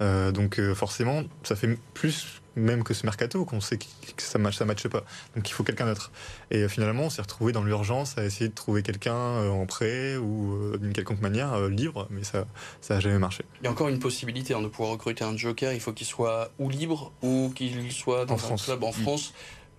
Euh, 0.00 0.30
donc 0.32 0.58
euh, 0.60 0.74
forcément, 0.74 1.22
ça 1.42 1.56
fait 1.56 1.78
plus 1.94 2.40
même 2.56 2.82
que 2.82 2.92
ce 2.92 3.06
mercato 3.06 3.44
qu'on 3.44 3.60
sait 3.60 3.78
que 3.78 3.86
ça 4.22 4.38
matche, 4.38 4.56
ça 4.56 4.64
matche 4.64 4.86
pas. 4.88 5.04
Donc 5.36 5.48
il 5.48 5.52
faut 5.52 5.62
quelqu'un 5.62 5.86
d'autre. 5.86 6.10
Et 6.50 6.58
euh, 6.62 6.68
finalement, 6.68 7.04
on 7.04 7.10
s'est 7.10 7.22
retrouvé 7.22 7.52
dans 7.52 7.62
l'urgence 7.62 8.18
à 8.18 8.24
essayer 8.24 8.48
de 8.48 8.54
trouver 8.54 8.82
quelqu'un 8.82 9.14
en 9.48 9.64
prêt 9.66 10.16
ou 10.16 10.76
d'une 10.78 10.92
quelconque 10.92 11.20
manière 11.20 11.68
libre, 11.68 12.08
mais 12.10 12.24
ça, 12.24 12.46
ça 12.80 12.96
a 12.96 13.00
jamais 13.00 13.18
marché. 13.18 13.44
Il 13.60 13.64
y 13.64 13.68
a 13.68 13.70
encore 13.70 13.88
une 13.88 14.00
possibilité 14.00 14.54
hein, 14.54 14.62
de 14.62 14.68
pouvoir 14.68 14.90
recruter 14.92 15.24
un 15.24 15.36
joker. 15.36 15.72
Il 15.72 15.80
faut 15.80 15.92
qu'il 15.92 16.06
soit 16.06 16.50
ou 16.58 16.68
libre 16.68 17.12
ou 17.22 17.52
qu'il 17.54 17.92
soit 17.92 18.24
dans 18.24 18.34
En 18.34 18.38
un 18.38 18.40
France. 18.40 18.64
club 18.64 18.82
en 18.84 18.92
France. 18.92 19.32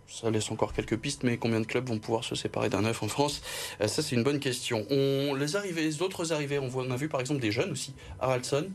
Ça 0.08 0.32
laisse 0.32 0.49
encore 0.49 0.73
quelques 0.73 0.97
pistes, 0.97 1.21
mais 1.23 1.38
combien 1.38 1.60
de 1.60 1.67
clubs 1.67 1.88
vont 1.88 1.99
pouvoir 1.99 2.23
se 2.23 2.34
séparer 2.34 2.69
d'un 2.69 2.82
neuf 2.82 3.03
en 3.03 3.08
France? 3.08 3.43
Euh, 3.79 3.88
Ça, 3.88 4.01
c'est 4.01 4.15
une 4.15 4.23
bonne 4.23 4.39
question. 4.39 4.84
On, 4.89 5.36
les 5.36 5.55
arrivées, 5.55 5.84
les 5.84 6.01
autres 6.01 6.34
arrivées, 6.34 6.58
on, 6.58 6.67
voit, 6.67 6.84
on 6.88 6.91
a 6.91 6.95
vu 6.95 7.08
par 7.10 7.19
exemple 7.19 7.39
des 7.41 7.51
jeunes 7.51 7.71
aussi. 7.71 7.93
Haraldson, 8.19 8.69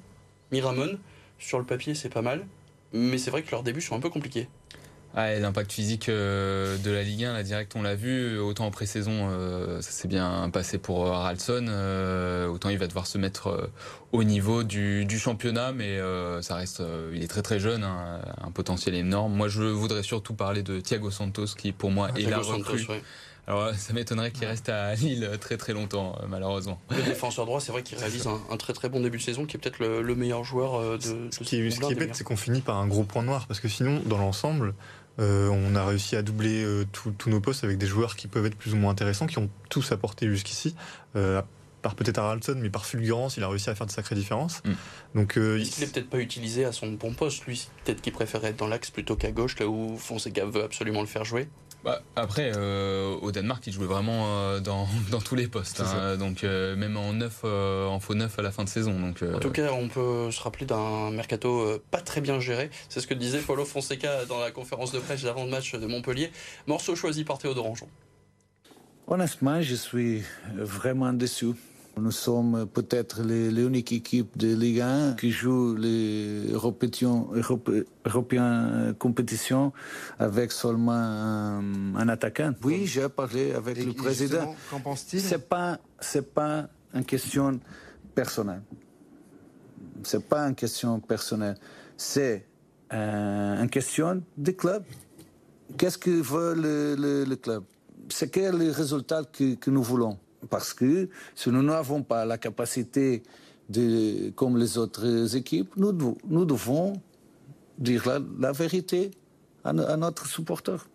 Miramon, 0.53 0.97
sur 1.45 1.59
le 1.59 1.65
papier, 1.65 1.95
c'est 1.95 2.09
pas 2.09 2.23
mal. 2.23 2.47
Mais 2.93 3.19
c'est 3.19 3.31
vrai 3.31 3.43
que 3.43 3.51
leurs 3.51 3.63
débuts 3.63 3.81
sont 3.81 3.97
un 3.97 4.01
peu 4.01 4.11
compliqués. 4.11 4.49
Ah, 5.17 5.33
l'impact 5.35 5.71
physique 5.71 6.09
euh, 6.09 6.77
de 6.79 6.91
la 6.91 7.05
Ligue 7.05 7.25
1, 7.25 7.35
la 7.35 7.45
direct, 7.45 7.75
on 7.77 7.83
l'a 7.83 7.95
vu. 7.95 8.39
Autant 8.41 8.67
en 8.67 8.71
pré-saison, 8.73 9.29
euh, 9.31 9.81
ça 9.81 9.93
s'est 9.93 10.09
bien 10.09 10.51
passé 10.53 10.79
pour 10.79 11.07
Haraldson. 11.07 11.67
Euh, 11.69 12.49
autant 12.49 12.69
il 12.69 12.79
va 12.79 12.89
devoir 12.89 13.07
se 13.07 13.17
mettre 13.17 13.71
au 14.11 14.25
niveau 14.25 14.65
du, 14.65 15.07
championnat, 15.19 15.73
mais 15.73 16.01
ça 16.43 16.57
reste. 16.57 16.83
il 17.13 17.23
est 17.23 17.29
très 17.29 17.43
très 17.43 17.61
jeune, 17.61 17.85
hein, 17.85 18.21
un 18.43 18.51
potentiel 18.51 18.97
énorme. 18.97 19.35
Moi, 19.35 19.49
je 19.49 19.63
voudrais 19.63 20.03
surtout 20.03 20.35
parler 20.35 20.65
de 20.65 20.81
Thiago 20.81 21.13
Santos, 21.13 21.55
qui 21.57 21.71
pour 21.71 21.93
moi 21.93 22.09
ah, 22.13 22.19
est 22.19 22.29
la 22.29 22.39
recrue. 22.39 22.85
Alors 23.47 23.75
ça 23.75 23.93
m'étonnerait 23.93 24.31
qu'il 24.31 24.47
reste 24.47 24.69
à 24.69 24.95
Lille 24.95 25.31
très 25.41 25.57
très 25.57 25.73
longtemps, 25.73 26.19
malheureusement. 26.29 26.81
Le 26.91 27.03
défenseur 27.03 27.47
droit, 27.47 27.61
c'est 27.61 27.73
vrai 27.73 27.83
qu'il 27.83 27.99
réalise 27.99 28.27
un, 28.27 28.57
très 28.57 28.73
très 28.73 28.89
bon 28.89 29.01
début 29.01 29.19
de 29.19 29.23
saison, 29.23 29.45
qui 29.45 29.57
est 29.57 29.61
peut-être 29.61 29.81
le, 29.81 30.15
meilleur 30.15 30.45
joueur 30.45 30.99
de, 30.99 31.29
ce, 31.31 31.39
qui, 31.39 31.71
ce 31.71 31.81
qui 31.81 31.93
est 31.93 31.95
bête, 31.95 32.15
c'est 32.15 32.25
qu'on 32.25 32.37
finit 32.37 32.63
par 32.63 32.79
un 32.79 32.87
gros 32.87 33.05
point 33.05 33.23
noir, 33.23 33.47
parce 33.47 33.61
que 33.61 33.69
sinon, 33.69 34.01
dans 34.07 34.19
l'ensemble, 34.19 34.75
euh, 35.21 35.49
on 35.49 35.77
a 35.77 35.85
réussi 35.85 36.17
à 36.17 36.23
doubler 36.23 36.65
euh, 36.65 36.85
tous 36.93 37.31
nos 37.31 37.41
postes 37.41 37.65
avec 37.65 37.79
des 37.79 37.87
joueurs 37.87 38.17
qui 38.17 38.27
peuvent 38.27 38.47
être 38.47 38.57
plus 38.57 38.75
ou 38.75 38.77
moins 38.77 38.91
intéressants, 38.91 39.27
qui 39.27 39.39
ont 39.39 39.49
tous 39.71 39.93
apporté 39.93 40.27
jusqu'ici. 40.29 40.75
Euh, 41.17 41.41
par 41.83 41.97
peut-être 41.97 42.17
Haraldson, 42.17 42.57
mais 42.59 42.71
par 42.71 42.87
fulgurance, 42.87 43.37
il 43.37 43.45
a 43.45 43.49
réussi 43.49 43.69
à 43.69 43.75
faire 43.75 43.87
de 43.87 43.93
sacrées 43.93 44.15
différences. 44.15 44.63
Mm. 44.65 44.73
Donc, 45.17 45.35
il 45.37 45.59
n'est 45.81 45.87
peut-être 45.87 46.09
pas 46.09 46.19
utilisé 46.19 46.65
à 46.65 46.73
son 46.73 46.93
bon 46.93 47.13
poste, 47.13 47.45
lui? 47.45 47.69
Peut-être 47.85 48.01
qu'il 48.01 48.15
préférait 48.15 48.49
être 48.49 48.57
dans 48.57 48.69
l'axe 48.69 48.91
plutôt 48.91 49.17
qu'à 49.17 49.33
gauche, 49.33 49.59
là 49.59 49.69
où 49.69 49.99
Fonseca 49.99 50.47
veut 50.47 50.65
absolument 50.65 51.03
le 51.03 51.07
faire 51.07 51.27
jouer. 51.27 51.47
Bah, 51.85 52.01
après, 52.17 52.51
euh, 52.57 53.15
au 53.21 53.31
Danemark, 53.31 53.67
il 53.67 53.73
jouait 53.75 53.87
vraiment 53.87 54.25
euh, 54.27 54.61
dans, 54.61 54.89
dans, 55.11 55.21
tous 55.21 55.35
les 55.35 55.49
postes. 55.49 55.83
Hein. 55.83 56.17
donc 56.17 56.43
euh, 56.43 56.75
même 56.77 56.97
en 56.97 57.13
neuf, 57.13 57.45
en 57.45 58.01
faux 58.01 58.15
neuf 58.15 58.39
à 58.39 58.43
la 58.43 58.51
fin 58.51 58.65
de 58.65 58.71
saison. 58.71 58.99
Donc, 58.99 59.23
En 59.23 59.39
tout 59.39 59.51
cas, 59.51 59.71
on 59.73 59.89
peut 59.89 60.31
se 60.31 60.41
rappeler 60.41 60.65
d'un 60.65 61.11
mercato 61.11 61.79
pas 61.91 62.01
très 62.01 62.23
bien 62.23 62.41
géré. 62.41 62.71
C'est 62.89 63.01
ce 63.01 63.07
que 63.07 63.15
disait 63.15 63.41
Paulo 63.41 63.67
Fonseca 63.67 64.25
dans 64.25 64.41
la 64.41 64.51
conférence 64.51 64.93
de 64.93 64.99
presse 64.99 65.27
avant 65.27 65.45
le 65.45 65.51
match 65.51 65.75
de 65.75 65.87
Montpellier. 65.87 66.33
Morceau 66.67 66.97
choisi 66.97 67.23
par 67.25 67.39
Théodore 67.39 67.67
Anjon. 67.67 67.89
Honnêtement, 69.07 69.61
je 69.61 69.75
suis 69.75 70.23
vraiment 70.55 71.13
déçu. 71.13 71.49
Nous 71.97 72.11
sommes 72.11 72.67
peut-être 72.67 73.23
l'unique 73.23 73.93
équipe 73.93 74.37
de 74.37 74.53
Ligue 74.55 74.81
1 74.81 75.13
qui 75.15 75.31
joue 75.31 75.77
les 75.77 76.51
européens, 76.51 77.29
compétitions 78.99 79.73
avec 80.19 80.51
seulement 80.51 80.93
un, 80.93 82.09
attaquant. 82.09 82.53
Oui, 82.65 82.87
j'ai 82.87 83.09
parlé 83.09 83.53
avec 83.53 83.85
le 83.85 83.93
président. 83.93 84.57
Qu'en 84.71 84.81
pense-t-il 84.81 85.23
C'est 85.23 85.49
pas, 85.49 85.79
c'est 86.01 86.35
pas 86.35 86.69
une 86.95 87.05
question 87.05 87.61
personnelle. 88.15 88.63
C'est 90.03 90.27
pas 90.29 90.49
une 90.49 90.57
question 90.57 90.99
personnelle. 90.99 91.57
C'est 91.97 92.45
euh, 92.93 93.63
une 93.63 93.71
question 93.71 94.21
du 94.37 94.57
club. 94.57 94.83
Qu'est-ce 95.79 95.99
que 95.99 96.11
veut 96.11 96.55
le, 96.57 97.35
club? 97.37 97.63
C'est 98.09 98.31
quel 98.31 98.57
le 98.59 98.73
résultat 98.73 99.23
que 99.33 99.71
nous 99.71 99.83
voulons? 99.83 100.19
Parce 100.49 100.75
que 100.75 101.09
si 101.35 101.51
nous 101.51 101.63
n'avons 101.63 102.03
pas 102.03 102.25
la 102.25 102.39
capacité 102.39 103.23
de, 103.69 104.31
comme 104.31 104.59
les 104.59 104.79
autres 104.79 105.37
équipes, 105.37 105.77
nous, 105.77 106.17
nous 106.29 106.45
devons 106.45 106.95
dire 107.79 108.21
la, 108.39 108.53
vérité 108.53 109.11
à, 109.65 109.73
notre 109.73 110.27
supporter. 110.27 110.87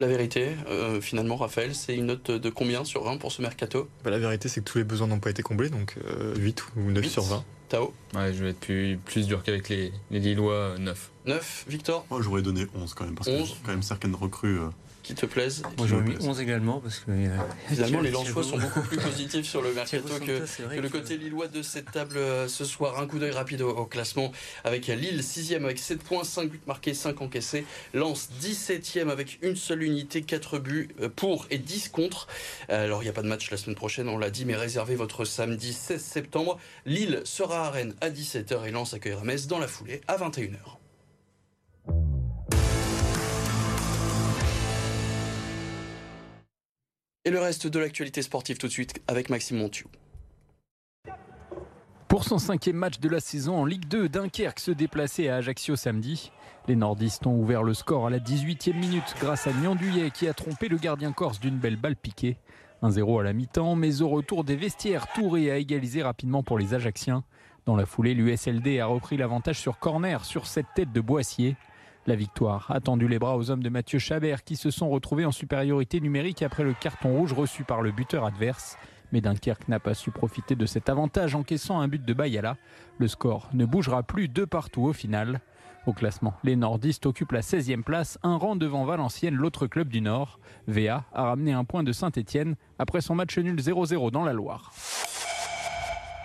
La 0.00 0.08
vérité, 0.08 0.56
euh, 0.68 1.00
finalement, 1.00 1.36
Raphaël, 1.36 1.74
c'est 1.74 1.94
une 1.94 2.06
note 2.06 2.30
de 2.30 2.50
combien 2.50 2.84
sur 2.84 3.04
20 3.04 3.18
pour 3.18 3.30
ce 3.30 3.40
mercato? 3.40 3.88
Bah, 4.04 4.10
La 4.10 4.18
vérité, 4.18 4.48
c'est 4.48 4.60
que 4.60 4.68
tous 4.68 4.78
les 4.78 4.84
besoins 4.84 5.06
n'ont 5.06 5.20
pas 5.20 5.30
été 5.30 5.42
comblés, 5.42 5.68
donc 5.68 5.96
8 6.36 6.64
euh, 6.76 6.80
ou 6.80 6.90
9 6.90 7.06
sur 7.06 7.22
20. 7.22 7.44
Tao? 7.68 7.94
Ouais, 8.14 8.32
Je 8.32 8.44
vais 8.44 8.50
être 8.50 8.60
plus, 8.60 8.98
plus 9.04 9.26
dur 9.26 9.42
qu'avec 9.42 9.68
les, 9.68 9.92
les 10.10 10.20
Lillois, 10.20 10.76
9. 10.78 11.10
9, 11.26 11.64
Victor 11.68 12.06
Moi, 12.10 12.20
j'aurais 12.22 12.42
donné 12.42 12.66
11 12.74 12.94
quand 12.94 13.04
même, 13.04 13.14
parce 13.14 13.28
11. 13.28 13.50
que 13.50 13.66
quand 13.66 13.72
même 13.72 13.82
certaines 13.82 14.14
recrues. 14.14 14.58
Euh, 14.58 14.68
qui 15.02 15.14
te 15.14 15.26
plaisent 15.26 15.62
Moi 15.78 15.86
j'aurais 15.86 16.02
mis 16.02 16.16
11 16.20 16.40
également 16.40 16.80
parce 16.80 17.00
que 17.00 17.10
euh, 17.10 17.36
finalement 17.68 18.00
les 18.00 18.10
Lensois 18.10 18.44
sont 18.44 18.58
beaucoup 18.58 18.82
plus 18.82 18.96
positifs 18.98 19.46
sur 19.46 19.62
le 19.62 19.72
mercato 19.72 20.08
que, 20.20 20.76
le 20.76 20.88
côté 20.88 21.16
lillois 21.16 21.48
de 21.48 21.62
cette 21.62 21.90
table 21.90 22.16
euh, 22.16 22.48
ce 22.48 22.64
soir. 22.64 23.00
Un 23.00 23.06
coup 23.06 23.18
d'œil 23.18 23.32
rapide 23.32 23.62
au, 23.62 23.84
classement 23.86 24.32
avec 24.64 24.86
Lille 24.86 25.20
6ème 25.20 25.64
avec 25.64 25.78
7 25.78 26.02
points, 26.02 26.24
5 26.24 26.48
buts 26.48 26.60
marqués, 26.66 26.94
5 26.94 27.20
encaissés. 27.20 27.64
Lens 27.94 28.28
17ème 28.40 29.08
avec 29.08 29.38
une 29.42 29.56
seule 29.56 29.82
unité, 29.82 30.22
4 30.22 30.58
buts 30.58 30.88
euh, 31.00 31.08
pour 31.08 31.46
et 31.50 31.58
10 31.58 31.88
contre. 31.88 32.28
Alors 32.68 33.02
il 33.02 33.06
n'y 33.06 33.10
a 33.10 33.12
pas 33.12 33.22
de 33.22 33.28
match 33.28 33.50
la 33.50 33.56
semaine 33.56 33.76
prochaine, 33.76 34.08
on 34.08 34.18
l'a 34.18 34.30
dit, 34.30 34.44
mais 34.44 34.54
réservez 34.54 34.94
votre 34.94 35.24
samedi 35.24 35.72
16 35.72 36.00
septembre. 36.00 36.58
Lille 36.86 37.22
sera 37.24 37.66
à 37.66 37.70
Rennes 37.70 37.94
à 38.02 38.10
17h 38.10 38.66
et 38.66 38.72
Lens 38.72 38.94
accueillera 38.94 39.22
Metz 39.22 39.46
dans 39.46 39.60
la 39.60 39.68
foulée 39.68 40.00
à 40.08 40.16
21h. 40.16 40.58
Et 47.24 47.30
le 47.30 47.38
reste 47.38 47.68
de 47.68 47.78
l'actualité 47.78 48.20
sportive 48.22 48.58
tout 48.58 48.66
de 48.66 48.72
suite 48.72 49.00
avec 49.06 49.30
Maxime 49.30 49.58
Montiou. 49.58 49.88
Pour 52.08 52.24
son 52.24 52.38
cinquième 52.38 52.76
match 52.76 52.98
de 52.98 53.08
la 53.08 53.20
saison 53.20 53.56
en 53.56 53.64
Ligue 53.64 53.86
2, 53.86 54.08
Dunkerque 54.08 54.58
se 54.58 54.72
déplaçait 54.72 55.28
à 55.28 55.36
Ajaccio 55.36 55.76
samedi. 55.76 56.32
Les 56.66 56.74
nordistes 56.74 57.24
ont 57.28 57.38
ouvert 57.38 57.62
le 57.62 57.72
score 57.72 58.08
à 58.08 58.10
la 58.10 58.18
18e 58.18 58.74
minute 58.74 59.14
grâce 59.20 59.46
à 59.46 59.52
Niandouillet 59.52 60.10
qui 60.10 60.26
a 60.26 60.34
trompé 60.34 60.66
le 60.66 60.76
gardien 60.76 61.12
corse 61.12 61.38
d'une 61.38 61.56
belle 61.56 61.76
balle 61.76 61.96
piquée. 61.96 62.36
1-0 62.82 63.20
à 63.20 63.22
la 63.22 63.32
mi-temps, 63.32 63.76
mais 63.76 64.02
au 64.02 64.08
retour 64.08 64.42
des 64.42 64.56
vestiaires, 64.56 65.06
Touré 65.14 65.52
a 65.52 65.56
égalisé 65.56 66.02
rapidement 66.02 66.42
pour 66.42 66.58
les 66.58 66.74
Ajacciens. 66.74 67.22
Dans 67.64 67.76
la 67.76 67.86
foulée, 67.86 68.14
l'USLD 68.14 68.80
a 68.80 68.86
repris 68.86 69.16
l'avantage 69.16 69.60
sur 69.60 69.78
corner 69.78 70.24
sur 70.24 70.46
cette 70.46 70.66
tête 70.74 70.92
de 70.92 71.00
Boissier. 71.00 71.56
La 72.06 72.16
victoire 72.16 72.68
a 72.72 72.80
tendu 72.80 73.06
les 73.06 73.20
bras 73.20 73.36
aux 73.36 73.52
hommes 73.52 73.62
de 73.62 73.68
Mathieu 73.68 74.00
Chabert 74.00 74.42
qui 74.42 74.56
se 74.56 74.72
sont 74.72 74.90
retrouvés 74.90 75.24
en 75.24 75.30
supériorité 75.30 76.00
numérique 76.00 76.42
après 76.42 76.64
le 76.64 76.74
carton 76.74 77.16
rouge 77.16 77.32
reçu 77.32 77.62
par 77.62 77.80
le 77.80 77.92
buteur 77.92 78.24
adverse. 78.24 78.76
Mais 79.12 79.20
Dunkerque 79.20 79.68
n'a 79.68 79.78
pas 79.78 79.94
su 79.94 80.10
profiter 80.10 80.56
de 80.56 80.66
cet 80.66 80.88
avantage 80.88 81.36
encaissant 81.36 81.78
un 81.78 81.86
but 81.86 82.04
de 82.04 82.12
Bayala. 82.12 82.56
Le 82.98 83.06
score 83.06 83.48
ne 83.52 83.64
bougera 83.64 84.02
plus 84.02 84.26
de 84.26 84.44
partout 84.44 84.82
au 84.82 84.92
final. 84.92 85.40
Au 85.86 85.92
classement, 85.92 86.34
les 86.42 86.56
nordistes 86.56 87.06
occupent 87.06 87.32
la 87.32 87.42
16e 87.42 87.82
place, 87.82 88.18
un 88.24 88.36
rang 88.36 88.56
devant 88.56 88.84
Valenciennes, 88.84 89.34
l'autre 89.34 89.68
club 89.68 89.88
du 89.88 90.00
Nord. 90.00 90.40
VA 90.66 91.04
a 91.12 91.24
ramené 91.24 91.52
un 91.52 91.64
point 91.64 91.84
de 91.84 91.92
Saint-Etienne 91.92 92.56
après 92.80 93.00
son 93.00 93.14
match 93.14 93.38
nul 93.38 93.60
0-0 93.60 94.10
dans 94.10 94.24
la 94.24 94.32
Loire. 94.32 94.72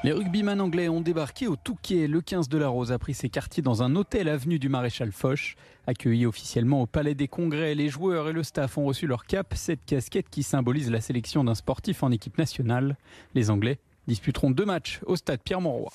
Les 0.07 0.13
rugbyman 0.13 0.61
anglais 0.61 0.87
ont 0.87 1.01
débarqué 1.01 1.47
au 1.47 1.57
Touquet. 1.57 2.07
Le 2.07 2.21
15 2.21 2.47
de 2.47 2.57
la 2.57 2.69
Rose 2.69 2.93
a 2.93 2.97
pris 2.97 3.13
ses 3.13 3.27
quartiers 3.27 3.61
dans 3.61 3.83
un 3.83 3.93
hôtel 3.97 4.29
avenue 4.29 4.57
du 4.57 4.69
Maréchal 4.69 5.11
Foch. 5.11 5.57
Accueillis 5.85 6.25
officiellement 6.25 6.81
au 6.81 6.85
Palais 6.85 7.13
des 7.13 7.27
Congrès, 7.27 7.75
les 7.75 7.89
joueurs 7.89 8.29
et 8.29 8.31
le 8.31 8.41
staff 8.41 8.77
ont 8.77 8.85
reçu 8.85 9.05
leur 9.05 9.25
cap, 9.25 9.53
cette 9.53 9.83
casquette 9.85 10.29
qui 10.29 10.43
symbolise 10.43 10.89
la 10.89 11.01
sélection 11.01 11.43
d'un 11.43 11.55
sportif 11.55 12.03
en 12.03 12.11
équipe 12.11 12.37
nationale. 12.37 12.95
Les 13.35 13.49
Anglais 13.49 13.79
disputeront 14.07 14.49
deux 14.49 14.63
matchs 14.63 15.01
au 15.07 15.17
stade 15.17 15.41
Pierre-Mauroy. 15.43 15.91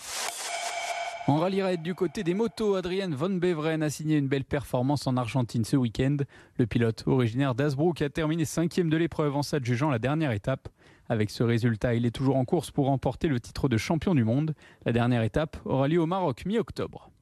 En 1.29 1.37
rallye 1.37 1.63
raid 1.63 1.83
du 1.83 1.95
côté 1.95 2.25
des 2.25 2.35
motos, 2.35 2.75
Adrienne 2.75 3.15
Von 3.15 3.31
Beveren 3.31 3.81
a 3.85 3.91
signé 3.91 4.17
une 4.17 4.27
belle 4.27 4.45
performance 4.45 5.07
en 5.07 5.17
Argentine 5.17 5.65
ce 5.65 5.77
week-end. 5.77 6.17
Le 6.57 6.67
pilote 6.67 7.05
originaire 7.07 7.55
d'Asbrook 7.55 8.03
a 8.03 8.09
terminé 8.09 8.45
cinquième 8.45 8.91
de 8.91 8.97
l'épreuve 8.97 9.37
en 9.37 9.43
s'adjugeant 9.43 9.89
la 9.89 10.01
dernière 10.01 10.33
étape. 10.33 10.69
Avec 11.09 11.31
ce 11.31 11.45
résultat, 11.45 11.95
il 11.95 12.07
est 12.07 12.11
toujours 12.11 12.37
en 12.37 12.45
course 12.45 12.73
pour 12.73 12.87
remporter 12.87 13.29
le 13.29 13.39
titre 13.39 13.69
de 13.69 13.77
champion 13.77 14.17
du 14.17 14.25
monde. 14.25 14.55
La 14.85 14.93
dernière 14.93 15.23
étape 15.23 15.57
aura 15.65 15.87
lieu 15.87 16.01
au 16.01 16.07
Maroc 16.07 16.45
mi-octobre. 16.45 17.13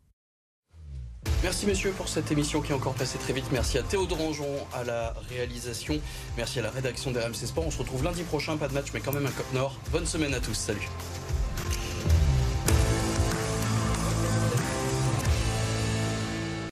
Merci 1.42 1.66
messieurs 1.66 1.92
pour 1.94 2.08
cette 2.08 2.32
émission 2.32 2.62
qui 2.62 2.72
est 2.72 2.74
encore 2.74 2.94
passée 2.94 3.18
très 3.18 3.34
vite. 3.34 3.52
Merci 3.52 3.76
à 3.76 3.82
Théodore 3.82 4.22
Anjon 4.22 4.66
à 4.72 4.82
la 4.82 5.14
réalisation. 5.28 6.00
Merci 6.38 6.60
à 6.60 6.62
la 6.62 6.70
rédaction 6.70 7.10
d'RMC 7.10 7.34
Sport. 7.34 7.66
On 7.66 7.70
se 7.70 7.78
retrouve 7.78 8.02
lundi 8.02 8.22
prochain, 8.22 8.56
pas 8.56 8.68
de 8.68 8.72
match 8.72 8.94
mais 8.94 9.00
quand 9.00 9.12
même 9.12 9.26
un 9.26 9.30
Cop 9.30 9.52
Nord. 9.52 9.78
Bonne 9.92 10.06
semaine 10.06 10.32
à 10.32 10.40
tous. 10.40 10.54
Salut. 10.54 10.88